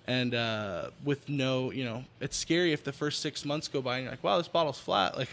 and 0.08 0.34
uh, 0.34 0.90
with 1.06 1.30
no 1.30 1.72
you 1.72 1.86
know 1.86 2.04
it's 2.20 2.36
scary 2.36 2.74
if 2.74 2.84
the 2.84 2.92
first 2.92 3.22
six 3.22 3.46
months 3.46 3.68
go 3.68 3.80
by 3.82 3.98
and 3.98 4.04
you're 4.04 4.12
like 4.12 4.24
wow 4.24 4.38
this 4.38 4.48
bottle's 4.48 4.80
flat 4.80 5.16
like 5.20 5.30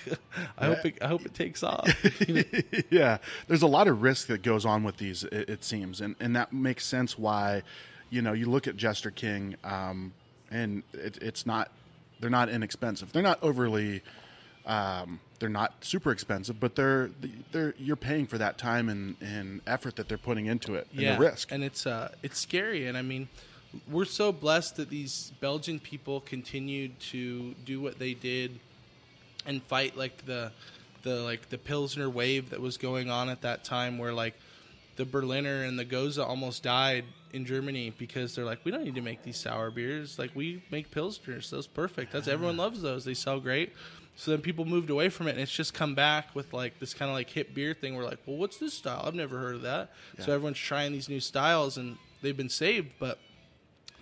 i 0.58 0.66
hope 0.66 0.84
it 0.84 0.98
i 1.02 1.06
hope 1.06 1.24
it 1.24 1.32
takes 1.34 1.62
off 1.62 1.88
You 2.28 2.34
know? 2.34 2.42
yeah, 2.90 3.18
there's 3.48 3.62
a 3.62 3.66
lot 3.66 3.88
of 3.88 4.02
risk 4.02 4.26
that 4.28 4.42
goes 4.42 4.66
on 4.66 4.84
with 4.84 4.98
these. 4.98 5.24
It, 5.24 5.48
it 5.48 5.64
seems, 5.64 6.00
and 6.02 6.14
and 6.20 6.36
that 6.36 6.52
makes 6.52 6.84
sense. 6.84 7.18
Why, 7.18 7.62
you 8.10 8.22
know, 8.22 8.32
you 8.32 8.46
look 8.46 8.66
at 8.66 8.76
Jester 8.76 9.10
King, 9.10 9.56
um, 9.64 10.12
and 10.50 10.82
it, 10.92 11.18
it's 11.20 11.46
not. 11.46 11.70
They're 12.20 12.30
not 12.30 12.48
inexpensive. 12.48 13.12
They're 13.12 13.22
not 13.22 13.42
overly. 13.42 14.02
Um, 14.66 15.20
they're 15.38 15.48
not 15.48 15.72
super 15.84 16.10
expensive, 16.10 16.58
but 16.60 16.74
they're 16.74 17.10
they're 17.52 17.74
you're 17.78 17.96
paying 17.96 18.26
for 18.26 18.38
that 18.38 18.58
time 18.58 18.88
and, 18.88 19.16
and 19.20 19.60
effort 19.66 19.96
that 19.96 20.08
they're 20.08 20.18
putting 20.18 20.46
into 20.46 20.74
it 20.74 20.88
and 20.92 21.00
the 21.16 21.18
risk. 21.18 21.52
and 21.52 21.62
it's 21.62 21.86
uh 21.86 22.10
it's 22.22 22.38
scary 22.38 22.86
and 22.86 22.98
i 22.98 23.02
mean 23.02 23.28
we're 23.90 24.04
so 24.04 24.32
blessed 24.32 24.76
that 24.76 24.90
these 24.90 25.32
belgian 25.40 25.78
people 25.78 26.20
continued 26.20 26.98
to 26.98 27.54
do 27.64 27.80
what 27.80 27.98
they 27.98 28.14
did 28.14 28.58
and 29.46 29.62
fight 29.62 29.96
like 29.96 30.26
the 30.26 30.50
the 31.02 31.22
like 31.22 31.48
the 31.50 31.58
pilsner 31.58 32.10
wave 32.10 32.50
that 32.50 32.60
was 32.60 32.76
going 32.76 33.08
on 33.10 33.28
at 33.28 33.42
that 33.42 33.62
time 33.64 33.96
where 33.96 34.12
like 34.12 34.34
the 34.96 35.04
berliner 35.04 35.62
and 35.62 35.78
the 35.78 35.84
gose 35.84 36.18
almost 36.18 36.62
died 36.64 37.04
in 37.32 37.44
germany 37.44 37.92
because 37.98 38.34
they're 38.34 38.44
like 38.44 38.58
we 38.64 38.70
don't 38.70 38.84
need 38.84 38.94
to 38.94 39.00
make 39.00 39.22
these 39.22 39.36
sour 39.36 39.70
beers. 39.70 40.18
Like 40.18 40.30
we 40.34 40.62
make 40.70 40.90
pilsners 40.90 41.50
those 41.50 41.66
perfect. 41.66 42.12
That's 42.12 42.28
everyone 42.28 42.56
loves 42.56 42.82
those. 42.82 43.04
They 43.04 43.14
sell 43.14 43.40
great. 43.40 43.72
So 44.16 44.32
then 44.32 44.40
people 44.40 44.64
moved 44.64 44.90
away 44.90 45.10
from 45.10 45.28
it 45.28 45.32
and 45.32 45.40
it's 45.40 45.52
just 45.52 45.74
come 45.74 45.94
back 45.94 46.34
with 46.34 46.52
like 46.52 46.80
this 46.80 46.92
kind 46.92 47.08
of 47.10 47.14
like 47.14 47.30
hip 47.30 47.54
beer 47.54 47.74
thing. 47.74 47.94
We're 47.94 48.04
like 48.04 48.18
well 48.26 48.36
what's 48.36 48.58
this 48.58 48.74
style? 48.74 49.02
I've 49.04 49.14
never 49.14 49.38
heard 49.38 49.56
of 49.56 49.62
that. 49.62 49.90
So 50.18 50.32
everyone's 50.32 50.58
trying 50.58 50.92
these 50.92 51.08
new 51.08 51.20
styles 51.20 51.76
and 51.78 51.96
they've 52.22 52.36
been 52.36 52.48
saved 52.48 52.88
but 52.98 53.18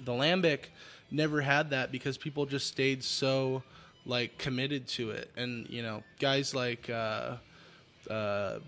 the 0.05 0.13
lambic 0.13 0.67
never 1.11 1.41
had 1.41 1.71
that 1.71 1.93
because 1.93 2.19
people 2.19 2.47
just 2.47 2.67
stayed 2.67 3.03
so 3.05 3.63
like 4.05 4.39
committed 4.39 4.87
to 4.89 5.11
it. 5.11 5.31
And 5.37 5.69
you 5.69 5.83
know 5.83 6.03
guys 6.19 6.55
like 6.55 6.89
uh, 6.89 7.37
uh, 8.09 8.59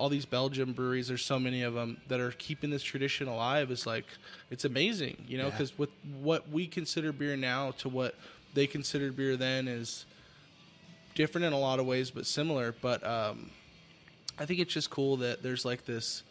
all 0.00 0.08
these 0.08 0.24
belgian 0.24 0.72
breweries 0.72 1.08
there's 1.08 1.24
so 1.24 1.38
many 1.38 1.62
of 1.62 1.74
them 1.74 2.00
that 2.08 2.20
are 2.20 2.30
keeping 2.32 2.70
this 2.70 2.82
tradition 2.82 3.28
alive 3.28 3.70
is 3.70 3.86
like 3.86 4.06
it's 4.50 4.64
amazing 4.64 5.22
you 5.28 5.36
know 5.36 5.44
Yeah. 5.44 5.50
because 5.50 5.78
with 5.78 5.90
what 6.20 6.48
we 6.48 6.66
consider 6.66 7.12
beer 7.12 7.36
now 7.36 7.72
to 7.72 7.88
what 7.90 8.14
they 8.54 8.66
considered 8.66 9.14
beer 9.14 9.36
then 9.36 9.68
is 9.68 10.06
different 11.14 11.44
in 11.44 11.52
a 11.52 11.58
lot 11.58 11.78
of 11.80 11.86
ways 11.86 12.10
but 12.10 12.24
similar 12.26 12.74
but 12.80 13.06
um, 13.06 13.50
I 14.38 14.46
think 14.46 14.58
it's 14.60 14.72
just 14.72 14.88
cool 14.88 15.18
that 15.18 15.42
there's 15.42 15.66
like 15.66 15.84
this. 15.84 16.22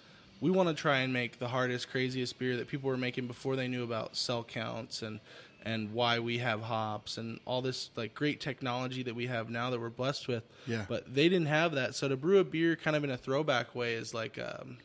We 0.41 0.49
want 0.49 0.67
to 0.69 0.73
try 0.73 0.99
and 0.99 1.13
make 1.13 1.37
the 1.37 1.47
hardest, 1.49 1.91
craziest 1.91 2.39
beer 2.39 2.57
that 2.57 2.67
people 2.67 2.89
were 2.89 2.97
making 2.97 3.27
before 3.27 3.55
they 3.55 3.67
knew 3.67 3.83
about 3.83 4.15
cell 4.17 4.43
counts 4.43 5.03
and 5.03 5.19
and 5.63 5.93
why 5.93 6.19
we 6.19 6.37
have 6.39 6.61
hops 6.61 7.17
and 7.17 7.39
all 7.45 7.61
this 7.61 7.89
like 7.95 8.13
great 8.13 8.39
technology 8.39 9.03
that 9.03 9.15
we 9.15 9.27
have 9.27 9.49
now 9.49 9.69
that 9.69 9.79
we're 9.79 9.89
blessed 9.89 10.27
with. 10.27 10.43
Yeah. 10.65 10.85
But 10.87 11.13
they 11.13 11.29
didn't 11.29 11.47
have 11.47 11.73
that, 11.73 11.95
so 11.95 12.07
to 12.07 12.17
brew 12.17 12.39
a 12.39 12.43
beer 12.43 12.75
kind 12.75 12.95
of 12.95 13.03
in 13.03 13.09
a 13.11 13.17
throwback 13.17 13.75
way 13.75 13.93
is 13.93 14.13
like, 14.13 14.39
um, 14.39 14.77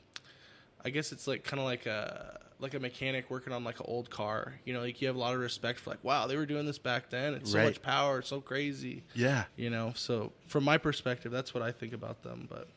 I 0.85 0.91
guess 0.91 1.13
it's 1.13 1.27
like 1.27 1.45
kind 1.45 1.61
of 1.61 1.67
like 1.67 1.87
a 1.87 2.41
like 2.61 2.75
a 2.75 2.79
mechanic 2.79 3.31
working 3.31 3.53
on 3.53 3.65
like 3.65 3.79
an 3.81 3.87
old 3.89 4.11
car. 4.11 4.55
You 4.65 4.75
know, 4.75 4.81
like 4.81 5.01
you 5.01 5.09
have 5.09 5.17
a 5.17 5.19
lot 5.19 5.35
of 5.35 5.41
respect 5.41 5.81
for 5.81 5.91
like, 5.91 6.03
wow, 6.03 6.27
they 6.27 6.37
were 6.37 6.47
doing 6.47 6.67
this 6.67 6.79
back 6.79 7.11
then. 7.11 7.35
It's 7.35 7.53
so 7.53 7.63
much 7.63 7.83
power, 7.83 8.21
it's 8.21 8.29
so 8.29 8.41
crazy. 8.41 9.03
yeah, 9.15 9.45
You 9.57 9.71
know, 9.71 9.93
so 9.97 10.33
from 10.47 10.65
my 10.65 10.79
perspective, 10.79 11.33
that's 11.33 11.53
what 11.55 11.63
I 11.63 11.73
think 11.73 11.93
about 11.93 12.23
them. 12.23 12.47
But 12.51 12.69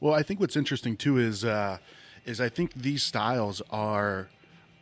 Well, 0.00 0.14
I 0.14 0.22
think 0.22 0.40
what's 0.40 0.56
interesting 0.56 0.96
too 0.96 1.18
is 1.18 1.44
uh, 1.44 1.78
is 2.24 2.40
I 2.40 2.48
think 2.48 2.74
these 2.74 3.02
styles 3.02 3.60
are 3.70 4.28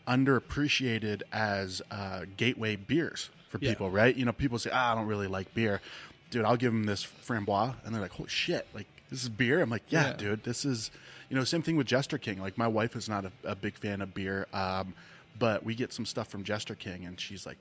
underappreciated 0.06 1.22
as 1.32 1.82
uh, 1.90 2.22
gateway 2.36 2.76
beers 2.76 3.30
for 3.48 3.58
Yeah. 3.60 3.70
people, 3.70 3.90
right? 3.90 4.14
You 4.14 4.24
know, 4.24 4.32
people 4.32 4.58
say, 4.58 4.70
ah, 4.72 4.92
"I 4.92 4.94
don't 4.94 5.06
really 5.06 5.26
like 5.26 5.52
beer." 5.54 5.80
Dude, 6.30 6.44
I'll 6.44 6.56
give 6.56 6.72
them 6.72 6.84
this 6.84 7.04
framboise, 7.04 7.74
and 7.84 7.94
they're 7.94 8.00
like, 8.02 8.12
"Holy 8.12 8.28
shit! 8.28 8.66
Like 8.74 8.86
this 9.10 9.22
is 9.22 9.28
beer." 9.28 9.60
I'm 9.60 9.70
like, 9.70 9.82
"Yeah, 9.88 10.08
Yeah. 10.08 10.12
dude, 10.16 10.44
this 10.44 10.64
is." 10.64 10.90
You 11.28 11.36
know, 11.36 11.44
same 11.44 11.62
thing 11.62 11.76
with 11.76 11.86
Jester 11.86 12.18
King. 12.18 12.40
Like 12.40 12.58
my 12.58 12.68
wife 12.68 12.94
is 12.94 13.08
not 13.08 13.24
a, 13.24 13.32
a 13.44 13.54
big 13.54 13.74
fan 13.76 14.02
of 14.02 14.12
beer, 14.12 14.46
um, 14.52 14.94
but 15.38 15.64
we 15.64 15.74
get 15.74 15.92
some 15.92 16.04
stuff 16.04 16.28
from 16.28 16.44
Jester 16.44 16.74
King, 16.74 17.06
and 17.06 17.18
she's 17.18 17.46
like, 17.46 17.56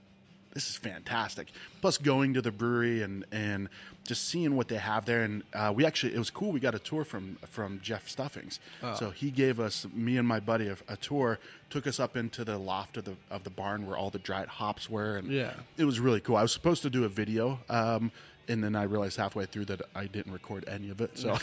this 0.54 0.70
is 0.70 0.76
fantastic. 0.76 1.48
Plus, 1.82 1.98
going 1.98 2.34
to 2.34 2.42
the 2.42 2.52
brewery 2.52 3.02
and 3.04 3.26
and 3.32 3.70
just 4.08 4.28
seeing 4.30 4.56
what 4.56 4.68
they 4.68 4.78
have 4.78 5.06
there, 5.06 5.24
and 5.24 5.44
uh, 5.54 5.72
we 5.76 5.86
actually 5.86 6.14
it 6.14 6.18
was 6.18 6.30
cool. 6.30 6.52
We 6.52 6.60
got 6.60 6.76
a 6.76 6.80
tour 6.80 7.04
from 7.04 7.38
from 7.50 7.80
Jeff 7.82 8.08
Stuffings, 8.10 8.60
so 8.98 9.10
he 9.12 9.32
gave 9.32 9.60
us 9.60 9.86
me 9.94 10.18
and 10.18 10.28
my 10.28 10.40
buddy 10.40 10.68
a, 10.68 10.78
a 10.88 10.98
tour, 10.98 11.40
took 11.70 11.88
us 11.88 12.00
up 12.00 12.18
into 12.18 12.44
the 12.44 12.58
loft 12.58 12.98
of 12.98 13.06
the 13.06 13.16
of 13.30 13.44
the 13.44 13.50
barn 13.52 13.86
where 13.88 13.96
all 13.98 14.10
the 14.10 14.20
dried 14.20 14.48
hops 14.48 14.90
were, 14.90 15.18
and 15.18 15.28
Yeah. 15.32 15.54
it 15.78 15.86
was 15.86 16.00
really 16.00 16.20
cool. 16.20 16.36
I 16.36 16.42
was 16.42 16.52
supposed 16.52 16.82
to 16.84 16.90
do 16.90 17.06
a 17.06 17.10
video. 17.10 17.60
Um, 17.70 18.12
and 18.48 18.62
then 18.62 18.76
I 18.76 18.84
realized 18.84 19.18
halfway 19.18 19.46
through 19.46 19.66
that 19.66 19.82
I 19.96 20.08
didn't 20.08 20.34
record 20.34 20.68
any 20.68 20.90
of 20.90 21.00
it, 21.00 21.18
so 21.18 21.38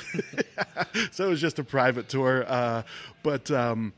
so 1.11 1.27
it 1.27 1.31
was 1.31 1.41
just 1.41 1.59
a 1.59 1.65
private 1.65 2.09
tour. 2.09 2.45
Uh, 2.47 2.83
but 3.23 3.51
um, 3.51 3.93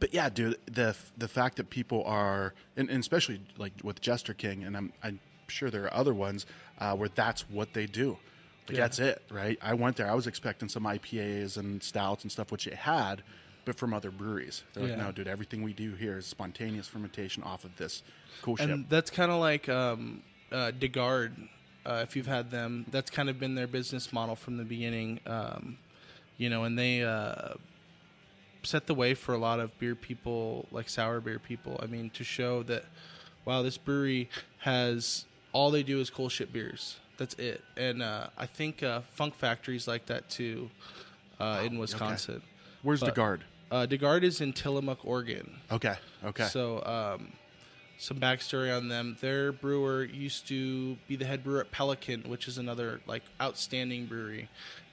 but 0.00 0.12
yeah, 0.12 0.28
dude, 0.28 0.56
the 0.66 0.96
the 1.18 1.28
fact 1.28 1.56
that 1.58 1.70
people 1.70 2.02
are, 2.04 2.54
and, 2.76 2.90
and 2.90 2.98
especially 3.00 3.40
like 3.58 3.72
with 3.84 4.00
Jester 4.00 4.34
King, 4.34 4.64
and 4.64 4.76
I'm 4.76 4.92
I'm 5.02 5.20
sure 5.46 5.70
there 5.70 5.84
are 5.84 5.94
other 5.94 6.14
ones 6.14 6.46
uh, 6.78 6.96
where 6.96 7.08
that's 7.14 7.42
what 7.50 7.72
they 7.72 7.86
do. 7.86 8.10
Like 8.68 8.76
Yeah. 8.76 8.80
that's 8.84 8.98
it, 8.98 9.22
right? 9.30 9.58
I 9.62 9.74
went 9.74 9.96
there. 9.96 10.10
I 10.10 10.14
was 10.14 10.26
expecting 10.26 10.68
some 10.68 10.84
IPAs 10.84 11.56
and 11.56 11.82
stouts 11.82 12.24
and 12.24 12.30
stuff, 12.32 12.50
which 12.52 12.66
it 12.66 12.74
had, 12.74 13.22
but 13.64 13.76
from 13.76 13.92
other 13.92 14.10
breweries. 14.10 14.62
They're 14.74 14.86
like, 14.88 14.98
no, 14.98 15.10
dude, 15.12 15.26
everything 15.28 15.62
we 15.62 15.72
do 15.72 15.94
here 15.94 16.18
is 16.18 16.26
spontaneous 16.26 16.86
fermentation 16.86 17.42
off 17.42 17.64
of 17.64 17.76
this 17.76 18.02
coolship. 18.42 18.60
and 18.72 18.88
that's 18.88 19.10
kind 19.10 19.30
of 19.32 19.40
like 19.40 19.68
um, 19.68 20.22
uh, 20.52 20.70
de 20.70 20.88
Garde. 20.88 21.34
Uh, 21.84 22.00
if 22.06 22.14
you've 22.14 22.26
had 22.28 22.50
them, 22.50 22.84
that's 22.90 23.10
kind 23.10 23.28
of 23.28 23.40
been 23.40 23.54
their 23.54 23.66
business 23.66 24.12
model 24.12 24.36
from 24.36 24.56
the 24.56 24.64
beginning. 24.64 25.18
Um, 25.26 25.78
you 26.36 26.48
know, 26.48 26.64
and 26.64 26.78
they 26.78 27.02
uh, 27.02 27.54
set 28.62 28.86
the 28.86 28.94
way 28.94 29.14
for 29.14 29.34
a 29.34 29.38
lot 29.38 29.60
of 29.60 29.76
beer 29.78 29.94
people, 29.94 30.66
like 30.70 30.88
sour 30.88 31.20
beer 31.20 31.38
people. 31.38 31.78
I 31.82 31.86
mean, 31.86 32.10
to 32.10 32.24
show 32.24 32.62
that 32.64 32.84
wow, 33.44 33.62
this 33.62 33.78
brewery 33.78 34.28
has 34.58 35.24
all 35.52 35.70
they 35.70 35.82
do 35.82 36.00
is 36.00 36.10
cool 36.10 36.28
shit 36.28 36.52
beers. 36.52 36.98
That's 37.18 37.34
it. 37.34 37.62
And 37.76 38.02
uh, 38.02 38.28
I 38.38 38.46
think 38.46 38.82
uh, 38.82 39.00
Funk 39.12 39.34
Factory's 39.38 39.86
like 39.86 40.06
that 40.06 40.28
too 40.30 40.70
uh, 41.38 41.62
in 41.64 41.78
Wisconsin. 41.78 42.42
Where's 42.82 43.00
the 43.00 43.06
but- 43.06 43.14
guard? 43.14 43.44
Uh, 43.70 43.86
de 43.86 43.96
Garde 43.96 44.24
is 44.24 44.40
in 44.40 44.52
Tillamook, 44.52 44.98
Oregon. 45.04 45.48
Okay, 45.70 45.94
okay, 46.24 46.46
So, 46.46 46.82
um, 46.84 47.30
some 47.98 48.18
backstory 48.18 48.76
on 48.76 48.88
them. 48.88 49.16
Their 49.20 49.52
brewer 49.52 50.02
used 50.02 50.48
to 50.48 50.96
be 51.06 51.14
the 51.14 51.24
head 51.24 51.44
brewer 51.44 51.60
at 51.60 51.70
Pelican, 51.70 52.22
which 52.22 52.48
is 52.48 52.58
another 52.58 53.00
like 53.06 53.22
outstanding 53.40 54.06
brewery, 54.06 54.48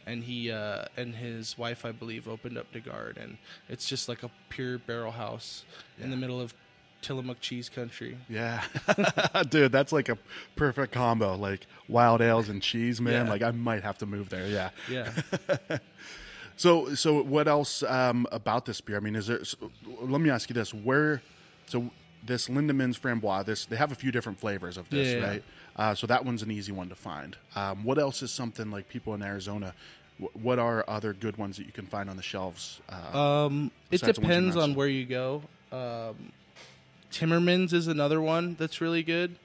and 0.08 0.24
he 0.24 0.50
uh, 0.52 0.86
and 0.96 1.14
his 1.16 1.58
wife, 1.58 1.86
I 1.86 1.92
believe, 1.92 2.28
opened 2.28 2.58
up 2.58 2.72
de 2.72 2.80
Garde, 2.80 3.18
and 3.18 3.38
it's 3.70 3.88
just 3.88 4.10
like 4.10 4.24
a 4.24 4.32
pure 4.50 4.80
barrel 4.80 5.12
house 5.12 5.66
in 6.00 6.10
the 6.10 6.18
middle 6.18 6.42
of 6.42 6.54
Tillamook 7.04 7.40
cheese 7.42 7.70
country. 7.70 8.18
yeah, 8.30 8.64
dude, 9.50 9.72
that's 9.72 9.92
like 9.92 10.10
a 10.10 10.18
perfect 10.56 10.92
combo. 10.94 11.36
Like 11.36 11.68
wild 11.88 12.22
ales 12.22 12.50
and 12.50 12.62
cheese, 12.62 13.00
man. 13.00 13.26
Yeah. 13.26 13.32
Like 13.32 13.44
I 13.44 13.52
might 13.52 13.84
have 13.84 14.00
to 14.00 14.06
move 14.08 14.30
there. 14.30 14.48
Yeah. 14.48 14.70
Yeah. 14.90 15.12
So, 16.60 16.96
so 16.96 17.22
what 17.22 17.48
else 17.48 17.84
um, 17.84 18.26
about 18.32 18.66
this 18.66 18.82
beer? 18.82 18.98
I 18.98 19.00
mean, 19.00 19.16
is 19.16 19.28
there? 19.28 19.46
So, 19.46 19.58
let 20.00 20.20
me 20.20 20.32
ask 20.32 20.50
you 20.50 20.56
this: 20.56 20.74
Where? 20.74 21.22
So 21.68 21.92
this 22.26 22.48
Lindemans 22.48 23.00
Framboise. 23.00 23.46
This 23.46 23.66
they 23.66 23.76
have 23.76 23.92
a 23.92 23.96
few 23.96 24.12
different 24.12 24.40
flavors 24.40 24.76
of 24.78 24.90
this, 24.90 25.08
Yeah, 25.10 25.18
yeah. 25.20 25.28
right? 25.28 25.44
Uh, 25.76 25.94
so 25.94 26.08
that 26.08 26.26
one's 26.26 26.42
an 26.42 26.50
easy 26.50 26.72
one 26.72 26.90
to 26.90 26.96
find. 26.96 27.38
Um, 27.56 27.84
what 27.84 28.00
else 28.00 28.24
is 28.24 28.32
something 28.32 28.72
like 28.72 28.90
people 28.90 29.14
in 29.14 29.22
Arizona? 29.22 29.76
Wh- 30.22 30.36
What 30.44 30.60
are 30.60 30.84
other 30.88 31.14
good 31.14 31.38
ones 31.38 31.58
that 31.58 31.66
you 31.66 31.72
can 31.72 31.86
find 31.86 32.10
on 32.10 32.18
the 32.18 32.24
shelves? 32.24 32.80
Uh, 32.90 33.18
Um, 33.18 33.72
it 33.90 34.02
Besides 34.02 34.18
the 34.18 34.22
ones 34.22 34.30
you 34.30 34.36
depends 34.42 34.56
on 34.58 34.76
where 34.76 34.88
you 34.88 35.06
go. 35.06 35.44
Um, 35.72 36.32
Timmermans 37.12 37.74
is 37.74 37.88
another 37.88 38.22
one 38.22 38.56
that's 38.60 38.82
really 38.82 39.04
good. 39.04 39.36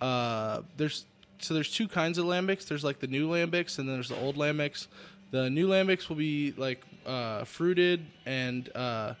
Uh, 0.00 0.62
there's 0.76 1.06
so 1.38 1.54
there's 1.54 1.70
two 1.70 1.88
kinds 1.88 2.18
of 2.18 2.24
lambics. 2.26 2.66
There's 2.66 2.84
like 2.84 2.98
the 3.00 3.06
new 3.06 3.28
lambics 3.28 3.78
and 3.78 3.88
then 3.88 3.96
there's 3.96 4.08
the 4.08 4.18
old 4.18 4.36
lambics. 4.36 4.86
The 5.30 5.50
new 5.50 5.68
lambics 5.68 6.08
will 6.08 6.16
be 6.16 6.52
like 6.56 6.82
uh, 7.06 7.44
fruited 7.44 8.06
and 8.24 8.68
uh, 8.74 9.14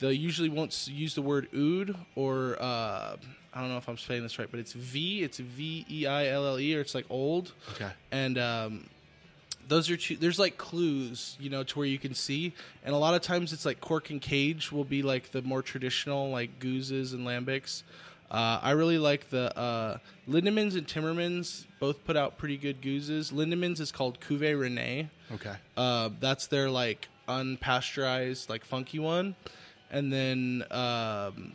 they 0.00 0.12
usually 0.12 0.48
won't 0.48 0.88
use 0.90 1.14
the 1.14 1.22
word 1.22 1.48
oud 1.54 1.94
or 2.14 2.56
uh, 2.60 3.16
I 3.54 3.60
don't 3.60 3.68
know 3.68 3.76
if 3.76 3.88
I'm 3.88 3.98
saying 3.98 4.22
this 4.22 4.38
right, 4.38 4.50
but 4.50 4.60
it's 4.60 4.72
V. 4.72 5.22
It's 5.22 5.38
V 5.38 5.84
E 5.90 6.06
I 6.06 6.26
L 6.28 6.46
L 6.46 6.58
E 6.58 6.74
or 6.76 6.80
it's 6.80 6.94
like 6.94 7.06
old 7.10 7.52
okay. 7.72 7.90
and 8.10 8.38
um, 8.38 8.86
those 9.72 9.86
are 9.90 9.96
two 9.96 10.14
there's 10.16 10.38
like 10.46 10.56
clues 10.68 11.36
you 11.40 11.48
know 11.54 11.62
to 11.64 11.74
where 11.78 11.88
you 11.94 11.98
can 12.06 12.14
see 12.14 12.52
and 12.84 12.94
a 12.94 12.98
lot 12.98 13.14
of 13.14 13.22
times 13.22 13.52
it's 13.54 13.64
like 13.70 13.80
cork 13.80 14.10
and 14.10 14.20
cage 14.20 14.70
will 14.74 14.84
be 14.96 15.00
like 15.12 15.24
the 15.36 15.42
more 15.52 15.62
traditional 15.62 16.30
like 16.38 16.50
gueuzes 16.64 17.08
and 17.14 17.22
lambics 17.30 17.82
Uh, 18.30 18.58
I 18.70 18.70
really 18.80 18.96
like 19.10 19.28
the 19.28 19.44
uh, 19.66 19.98
Lindemans 20.26 20.74
and 20.78 20.86
Timmermans 20.92 21.66
both 21.78 21.98
put 22.06 22.16
out 22.16 22.38
pretty 22.40 22.56
good 22.56 22.78
gueuzes. 22.80 23.30
Lindemans 23.30 23.78
is 23.78 23.92
called 23.92 24.14
Cuvée 24.24 24.58
Rene. 24.58 25.10
Okay. 25.36 25.56
Uh, 25.76 26.08
that's 26.18 26.46
their 26.48 26.70
like 26.70 27.08
unpasteurized, 27.28 28.48
like 28.48 28.64
funky 28.64 28.98
one, 28.98 29.34
and 29.90 30.10
then 30.10 30.64
um, 30.70 31.52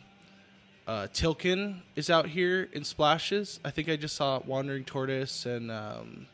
uh, 0.86 1.06
Tilquin 1.12 1.80
is 1.96 2.10
out 2.10 2.26
here 2.28 2.68
in 2.72 2.84
splashes. 2.84 3.58
I 3.64 3.70
think 3.70 3.88
I 3.88 3.96
just 3.96 4.14
saw 4.14 4.40
Wandering 4.46 4.84
Tortoise 4.84 5.46
and 5.46 5.70
um, 5.72 6.26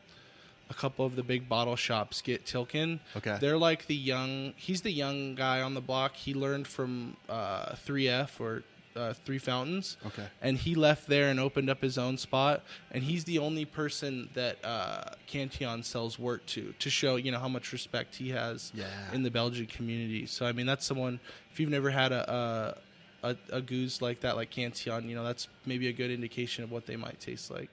a 0.69 0.73
couple 0.73 1.05
of 1.05 1.15
the 1.15 1.23
big 1.23 1.47
bottle 1.47 1.75
shops 1.75 2.21
get 2.21 2.45
Tilquin. 2.45 2.99
Okay. 3.15 3.37
they're 3.39 3.57
like 3.57 3.85
the 3.87 3.95
young. 3.95 4.53
He's 4.55 4.81
the 4.81 4.91
young 4.91 5.35
guy 5.35 5.61
on 5.61 5.73
the 5.73 5.81
block. 5.81 6.15
He 6.15 6.33
learned 6.33 6.67
from 6.67 7.17
uh, 7.29 7.73
3F 7.85 8.39
or 8.39 8.63
uh, 8.95 9.13
Three 9.25 9.37
Fountains. 9.37 9.97
Okay. 10.07 10.25
and 10.41 10.57
he 10.57 10.73
left 10.73 11.07
there 11.07 11.29
and 11.29 11.39
opened 11.39 11.69
up 11.69 11.81
his 11.81 11.97
own 11.97 12.17
spot. 12.17 12.63
And 12.91 13.03
he's 13.03 13.25
the 13.25 13.39
only 13.39 13.65
person 13.65 14.29
that 14.33 14.57
uh, 14.63 15.03
Cantillon 15.27 15.83
sells 15.83 16.17
wort 16.17 16.47
to 16.47 16.73
to 16.79 16.89
show 16.89 17.17
you 17.17 17.31
know 17.31 17.39
how 17.39 17.49
much 17.49 17.71
respect 17.73 18.15
he 18.15 18.29
has 18.29 18.71
Yeah. 18.73 18.85
in 19.13 19.21
the 19.23 19.31
Belgian 19.31 19.65
community. 19.67 20.25
So 20.25 20.45
I 20.45 20.51
mean, 20.53 20.65
that's 20.65 20.85
someone. 20.85 21.19
If 21.51 21.59
you've 21.59 21.69
never 21.69 21.89
had 21.91 22.11
a 22.11 22.75
a, 23.23 23.29
a, 23.29 23.57
a 23.57 23.61
gueuze 23.61 24.01
like 24.01 24.21
that, 24.21 24.35
like 24.37 24.49
Cantillon, 24.49 25.09
you 25.09 25.15
know, 25.15 25.23
that's 25.25 25.47
maybe 25.65 25.89
a 25.89 25.93
good 25.93 26.09
indication 26.11 26.63
of 26.63 26.71
what 26.71 26.85
they 26.85 26.95
might 26.95 27.19
taste 27.19 27.51
like. 27.51 27.69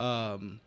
Um, 0.00 0.60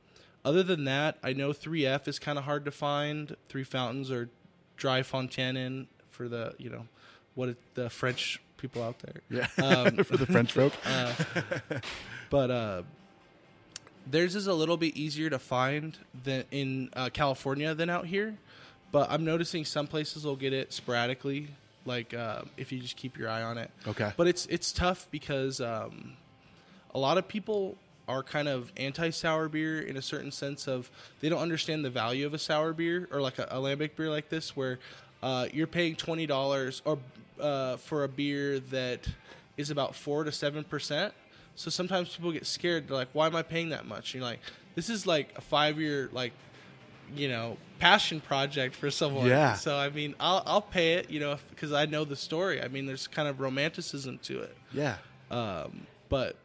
other 0.44 0.64
than 0.64 0.86
that, 0.86 1.18
I 1.24 1.34
know 1.34 1.52
3F 1.52 2.08
is 2.08 2.20
kind 2.20 2.38
of 2.38 2.46
hard 2.46 2.66
to 2.66 2.72
find. 2.72 3.36
Three 3.50 3.64
Fountains 3.64 4.10
or 4.10 4.30
Dry 4.78 5.04
Fontaine 5.04 5.88
for 6.10 6.28
the 6.28 6.54
you 6.58 6.70
know 6.70 6.88
what 7.36 7.50
it, 7.50 7.58
the 7.76 7.90
French 7.90 8.42
people 8.58 8.84
out 8.84 9.00
there. 9.00 9.22
Yeah. 9.30 9.64
Um, 9.64 9.98
For 10.04 10.18
the 10.18 10.26
French 10.26 10.52
folk. 10.52 10.74
but 12.30 12.52
uh, 12.52 12.84
theirs 14.06 14.36
is 14.36 14.48
a 14.48 14.54
little 14.54 14.78
bit 14.78 14.96
easier 14.96 15.30
to 15.30 15.40
find 15.40 15.98
than 16.24 16.46
in 16.52 16.90
uh, 16.94 17.10
California 17.12 17.74
than 17.74 17.90
out 17.90 18.06
here. 18.06 18.38
But 18.92 19.10
I'm 19.12 19.26
noticing 19.26 19.66
some 19.66 19.88
places 19.88 20.26
will 20.26 20.36
get 20.36 20.54
it 20.54 20.74
sporadically, 20.74 21.48
like 21.86 22.14
uh, 22.14 22.44
if 22.58 22.72
you 22.72 22.80
just 22.80 22.98
keep 22.98 23.18
your 23.18 23.30
eye 23.30 23.42
on 23.42 23.58
it. 23.58 23.72
Okay. 23.88 24.12
But 24.18 24.28
it's 24.28 24.46
it's 24.48 24.72
tough 24.72 25.08
because 25.12 25.62
um, 25.62 26.14
a 26.94 27.00
lot 27.00 27.18
of 27.18 27.28
people 27.28 27.78
are 28.08 28.24
kind 28.24 28.48
of 28.48 28.72
anti 28.78 29.10
sour 29.10 29.48
beer 29.50 29.82
in 29.82 29.98
a 29.98 30.02
certain 30.02 30.32
sense 30.32 30.68
of 30.68 30.90
they 31.20 31.30
don't 31.30 31.42
understand 31.42 31.86
the 31.86 31.90
value 31.90 32.26
of 32.26 32.34
a 32.34 32.40
sour 32.40 32.74
beer 32.74 33.08
or 33.12 33.22
like 33.22 33.40
a, 33.40 33.48
a 33.52 33.58
lambic 33.58 33.96
beer 33.96 34.10
like 34.10 34.30
this 34.30 34.56
where 34.56 34.80
uh, 35.24 35.48
you're 35.54 35.68
paying 35.68 35.96
twenty 35.96 36.26
dollars 36.26 36.82
or 36.86 37.00
uh, 37.40 37.78
for 37.78 38.04
a 38.04 38.08
beer 38.08 38.60
that 38.60 39.08
is 39.58 39.70
about 39.70 39.96
four 39.96 40.24
to 40.24 40.32
seven 40.32 40.64
percent. 40.64 41.14
So 41.56 41.70
sometimes 41.70 42.16
people 42.16 42.32
get 42.32 42.46
scared. 42.48 42.88
They're 42.88 42.98
like, 42.98 43.10
"Why 43.14 43.28
am 43.28 43.36
I 43.36 43.44
paying 43.44 43.70
that 43.70 43.86
much?" 43.86 44.14
And 44.14 44.22
you're 44.22 44.30
like, 44.30 44.40
"This 44.76 44.90
is 44.90 45.06
like 45.06 45.34
a 45.38 45.42
five 45.42 45.80
year 45.80 46.10
like 46.12 46.34
you 47.16 47.28
know 47.28 47.58
passion 47.80 48.22
project 48.22 48.76
for 48.76 48.90
someone." 48.90 49.28
Yeah. 49.28 49.54
So 49.54 49.76
I 49.78 49.90
mean, 49.90 50.16
I'll 50.20 50.42
I'll 50.46 50.62
pay 50.62 50.94
it, 50.94 51.10
you 51.10 51.20
know, 51.20 51.38
because 51.50 51.72
I 51.74 51.86
know 51.86 52.06
the 52.06 52.16
story. 52.16 52.62
I 52.62 52.68
mean, 52.68 52.86
there's 52.86 53.08
kind 53.08 53.28
of 53.28 53.40
romanticism 53.40 54.20
to 54.24 54.42
it 54.42 54.58
yeah. 54.74 54.98
um, 55.30 55.86
but 56.10 56.36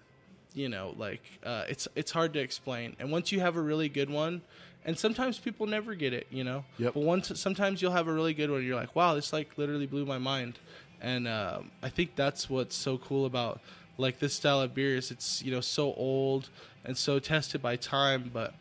you 0.57 0.69
know 0.69 0.95
like 0.97 1.23
uh, 1.45 1.65
it's 1.69 1.87
it's 1.95 2.11
hard 2.11 2.33
to 2.33 2.41
explain 2.41 2.97
and 2.99 3.13
once 3.13 3.31
you 3.31 3.39
have 3.41 3.57
a 3.57 3.61
really 3.61 3.89
good 3.89 4.11
one 4.11 4.41
and 4.87 4.99
sometimes 4.99 5.39
people 5.39 5.67
never 5.67 5.95
get 5.95 6.13
it 6.13 6.27
you 6.31 6.43
know 6.45 6.65
Yep. 6.79 6.95
but 6.95 7.03
once 7.03 7.39
sometimes 7.41 7.81
you'll 7.83 7.93
have 8.01 8.09
a 8.09 8.13
really 8.13 8.35
good 8.35 8.51
one 8.51 8.61
and 8.61 8.67
you're 8.69 8.81
like 8.85 8.97
wow 8.97 9.15
this 9.15 9.33
like 9.33 9.49
literally 9.59 9.87
blew 9.87 10.05
my 10.07 10.19
mind 10.19 10.59
and 11.01 11.29
um, 11.29 11.71
i 11.83 11.89
think 11.91 12.17
that's 12.17 12.49
what's 12.49 12.75
so 12.75 12.97
cool 12.99 13.27
about 13.27 13.61
like 13.99 14.19
this 14.19 14.33
style 14.35 14.61
of 14.63 14.75
beer 14.75 14.97
is 14.97 15.11
it's 15.11 15.43
you 15.43 15.51
know 15.53 15.61
so 15.61 15.93
old 15.95 16.49
and 16.87 16.97
so 16.97 17.19
tested 17.19 17.61
by 17.61 17.77
time 17.77 18.31
but 18.33 18.55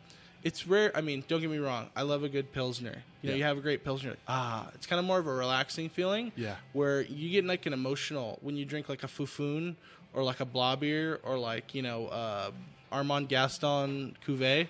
it's 0.44 0.66
rare 0.66 0.90
i 0.94 1.00
mean 1.00 1.24
don't 1.28 1.40
get 1.40 1.50
me 1.50 1.58
wrong 1.58 1.88
i 1.96 2.02
love 2.02 2.22
a 2.24 2.28
good 2.28 2.52
pilsner 2.52 3.02
you 3.22 3.28
know 3.28 3.32
Yeah. 3.32 3.38
you 3.38 3.44
have 3.44 3.56
a 3.58 3.60
great 3.62 3.84
pilsner 3.84 4.10
like, 4.10 4.18
ah 4.28 4.68
it's 4.74 4.86
kind 4.86 5.00
of 5.00 5.06
more 5.06 5.18
of 5.18 5.26
a 5.26 5.32
relaxing 5.32 5.88
feeling 5.88 6.30
Yeah. 6.36 6.56
where 6.74 7.00
you 7.02 7.30
get 7.30 7.44
like 7.46 7.64
an 7.66 7.72
emotional 7.72 8.38
when 8.42 8.54
you 8.56 8.64
drink 8.66 8.88
like 8.90 9.02
a 9.02 9.08
Fou' 9.08 9.26
Foune 9.26 9.76
or 10.16 10.24
like 10.24 10.40
a 10.40 10.46
Blåbær 10.46 11.18
or 11.22 11.38
like 11.38 11.74
you 11.76 11.82
know 11.82 12.08
uh, 12.08 12.50
Armand 12.90 13.28
Gaston 13.28 14.16
Cuvée, 14.26 14.66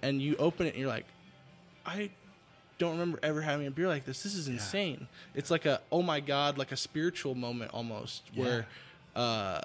and 0.00 0.22
you 0.22 0.36
open 0.36 0.66
it 0.66 0.70
and 0.70 0.78
you're 0.78 0.88
like, 0.88 1.04
I 1.84 2.08
don't 2.78 2.92
remember 2.92 3.18
ever 3.22 3.42
having 3.42 3.66
a 3.66 3.70
beer 3.70 3.88
like 3.88 4.06
this. 4.06 4.22
This 4.22 4.34
is 4.34 4.48
insane. 4.48 5.06
It's 5.34 5.50
like 5.50 5.66
a 5.66 5.82
oh 5.92 6.00
my 6.00 6.20
god, 6.20 6.56
like 6.56 6.72
a 6.72 6.76
spiritual 6.76 7.34
moment 7.34 7.72
almost 7.74 8.22
where. 8.34 8.66
Uh, 9.14 9.60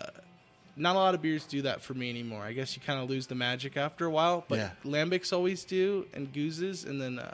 not 0.76 0.96
a 0.96 1.00
lot 1.00 1.14
of 1.14 1.22
beers 1.22 1.44
do 1.46 1.64
that 1.64 1.82
for 1.82 1.94
me 1.94 2.10
anymore. 2.10 2.42
I 2.42 2.54
guess 2.54 2.74
you 2.78 2.82
kind 2.82 3.02
of 3.02 3.10
lose 3.10 3.28
the 3.28 3.36
magic 3.36 3.76
after 3.76 4.06
a 4.06 4.10
while, 4.10 4.46
but 4.48 4.60
Yeah. 4.60 4.70
lambics 4.86 5.34
always 5.34 5.66
do, 5.66 6.06
and 6.14 6.32
gueuzes, 6.32 6.86
and 6.88 7.02
then 7.02 7.20
uh, 7.20 7.34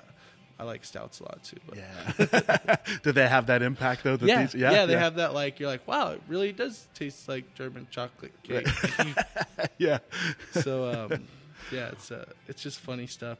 I 0.57 0.63
like 0.63 0.85
stouts 0.85 1.19
a 1.19 1.23
lot 1.23 1.43
too. 1.43 1.57
But 1.67 1.77
Yeah. 1.77 2.75
Did 3.03 3.15
they 3.15 3.27
have 3.27 3.47
that 3.47 3.61
impact 3.61 4.03
though? 4.03 4.15
That 4.15 4.25
yeah, 4.27 4.41
these, 4.41 4.55
yeah, 4.55 4.85
they 4.85 4.97
have 4.97 5.15
that 5.15 5.33
like 5.33 5.59
you're 5.59 5.69
like, 5.69 5.87
wow, 5.87 6.11
it 6.11 6.21
really 6.27 6.51
does 6.53 6.87
taste 6.93 7.27
like 7.27 7.53
German 7.55 7.87
chocolate 7.91 8.31
cake. 8.43 8.67
yeah. 9.77 9.99
so 10.51 11.09
um, 11.11 11.23
yeah, 11.71 11.89
it's 11.89 12.11
uh, 12.11 12.25
it's 12.47 12.61
just 12.63 12.79
funny 12.79 13.07
stuff. 13.07 13.39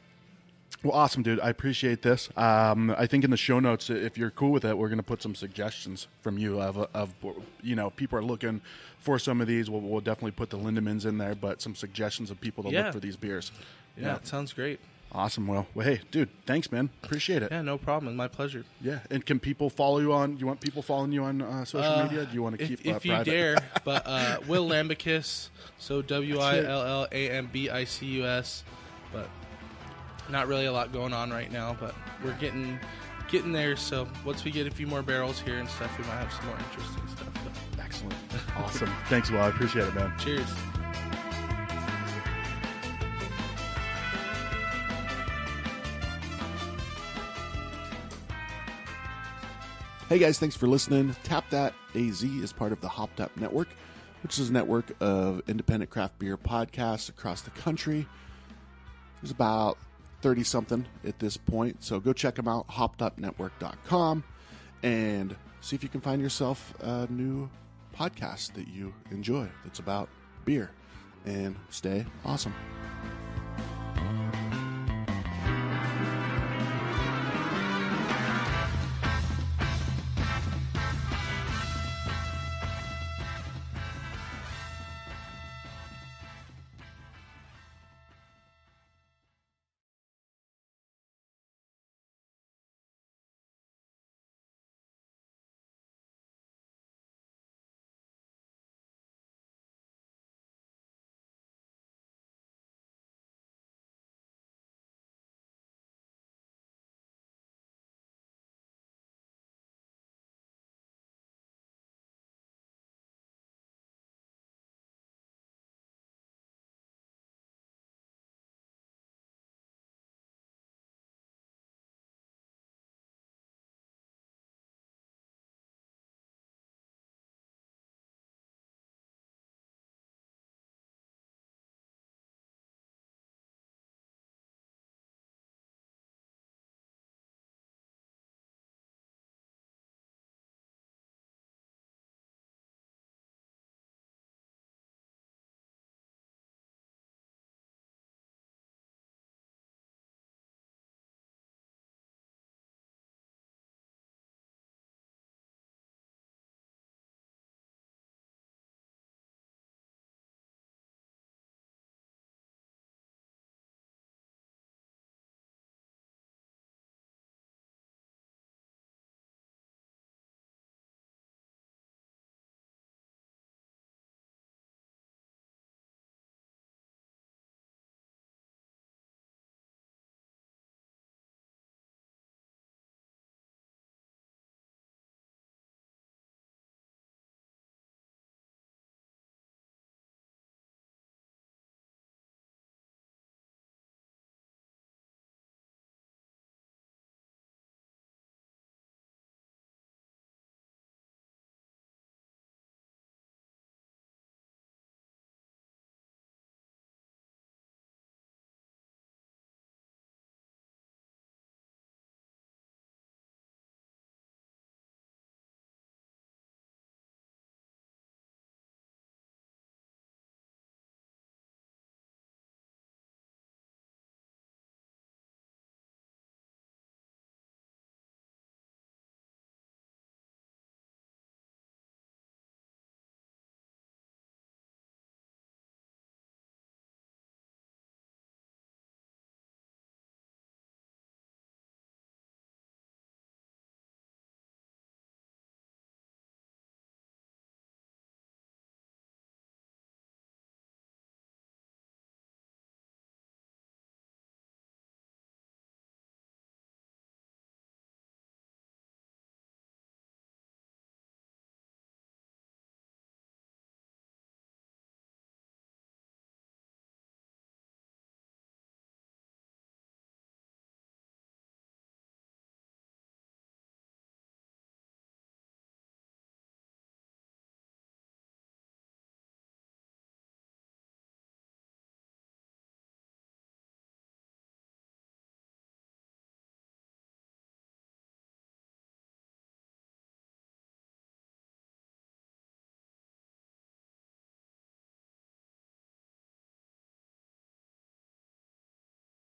Well, 0.83 0.93
awesome, 0.93 1.23
dude. 1.23 1.39
I 1.39 1.49
appreciate 1.49 2.01
this. 2.01 2.29
Um, 2.37 2.93
I 2.97 3.07
think 3.07 3.23
in 3.23 3.31
the 3.31 3.37
show 3.37 3.59
notes, 3.59 3.89
if 3.89 4.17
you're 4.17 4.29
cool 4.29 4.51
with 4.51 4.65
it, 4.65 4.77
we're 4.77 4.89
going 4.89 4.97
to 4.99 5.03
put 5.03 5.21
some 5.21 5.33
suggestions 5.33 6.07
from 6.21 6.37
you 6.37 6.61
of, 6.61 6.77
of 6.93 7.13
you 7.63 7.75
know, 7.75 7.89
people 7.91 8.19
are 8.19 8.23
looking 8.23 8.61
for 8.99 9.17
some 9.17 9.41
of 9.41 9.47
these. 9.47 9.69
We'll, 9.69 9.81
we'll 9.81 10.01
definitely 10.01 10.31
put 10.31 10.49
the 10.49 10.57
Lindemans 10.57 11.05
in 11.05 11.17
there, 11.17 11.33
but 11.33 11.59
some 11.61 11.73
suggestions 11.75 12.29
of 12.29 12.39
people 12.39 12.63
to 12.65 12.69
Yeah. 12.71 12.83
look 12.85 12.93
for 12.93 12.99
these 12.99 13.15
beers. 13.15 13.51
Yeah, 13.97 14.15
it 14.15 14.27
sounds 14.27 14.53
great. 14.53 14.79
Awesome. 15.15 15.47
Well, 15.47 15.65
well, 15.73 15.85
hey, 15.87 16.01
dude, 16.11 16.27
thanks, 16.45 16.69
man. 16.73 16.89
Appreciate 17.03 17.41
it. 17.41 17.49
Yeah, 17.49 17.61
no 17.61 17.77
problem. 17.77 18.17
My 18.17 18.27
pleasure. 18.27 18.65
Yeah. 18.81 18.99
And 19.09 19.25
can 19.25 19.39
people 19.39 19.69
follow 19.69 19.99
you 19.99 20.11
on? 20.11 20.37
You 20.37 20.45
want 20.45 20.59
people 20.59 20.81
following 20.81 21.13
you 21.13 21.23
on 21.23 21.41
uh, 21.41 21.63
social 21.63 21.89
Uh, 21.89 22.03
media? 22.03 22.25
Do 22.25 22.33
you 22.33 22.43
want 22.43 22.59
to 22.59 22.67
keep 22.67 22.85
if 22.85 22.97
uh, 22.97 22.99
you 23.01 23.11
private? 23.11 23.31
dare, 23.31 23.57
but 23.85 24.03
uh, 24.05 24.37
Will 24.47 24.67
Lambicus, 24.67 25.49
so 25.77 26.01
W 26.01 26.39
I 26.39 26.57
L 26.63 26.83
L 26.83 27.07
A 27.13 27.29
M 27.29 27.49
B 27.51 27.69
I 27.69 27.85
C 27.85 28.05
U 28.07 28.25
S, 28.25 28.65
but 29.13 29.29
not 30.29 30.47
really 30.47 30.65
a 30.65 30.71
lot 30.73 30.91
going 30.91 31.13
on 31.13 31.31
right 31.31 31.49
now. 31.51 31.77
But 31.79 31.95
we're 32.21 32.33
getting 32.33 32.77
getting 33.31 33.53
there. 33.53 33.77
So 33.77 34.09
once 34.25 34.43
we 34.43 34.51
get 34.51 34.67
a 34.67 34.71
few 34.71 34.85
more 34.85 35.01
barrels 35.01 35.39
here 35.39 35.59
and 35.59 35.69
stuff, 35.69 35.97
we 35.97 36.03
might 36.05 36.17
have 36.17 36.33
some 36.33 36.45
more 36.47 36.57
interesting 36.57 37.07
stuff. 37.07 37.29
But 37.73 37.81
Excellent. 37.85 38.15
Awesome. 38.57 38.91
Thanks, 39.07 39.31
Will. 39.31 39.39
I 39.39 39.47
appreciate 39.47 39.87
it, 39.87 39.95
man. 39.95 40.11
cheers. 40.19 40.49
Hey 50.07 50.19
guys, 50.19 50.37
thanks 50.37 50.55
for 50.55 50.67
listening. 50.67 51.15
Tap 51.23 51.49
That 51.49 51.73
AZ 51.95 52.21
is 52.21 52.53
part 52.53 52.71
of 52.71 52.79
the 52.79 52.87
Hopped 52.87 53.19
Up 53.19 53.35
Network, 53.37 53.69
which 54.21 54.37
is 54.37 54.51
a 54.51 54.53
network 54.53 54.91
of 54.99 55.41
independent 55.47 55.89
craft 55.89 56.19
beer 56.19 56.37
podcasts 56.37 57.09
across 57.09 57.41
the 57.41 57.49
country. 57.49 58.05
There's 59.19 59.31
about 59.31 59.79
30 60.21 60.43
something 60.43 60.85
at 61.07 61.17
this 61.17 61.37
point, 61.37 61.83
so 61.83 61.99
go 61.99 62.13
check 62.13 62.35
them 62.35 62.47
out, 62.47 62.67
hoppedupnetwork.com, 62.67 64.23
and 64.83 65.35
see 65.61 65.75
if 65.75 65.81
you 65.81 65.89
can 65.89 66.01
find 66.01 66.21
yourself 66.21 66.75
a 66.81 67.07
new 67.09 67.49
podcast 67.97 68.53
that 68.53 68.67
you 68.67 68.93
enjoy 69.09 69.47
that's 69.63 69.79
about 69.79 70.07
beer. 70.45 70.69
And 71.25 71.55
stay 71.71 72.05
awesome. 72.23 72.53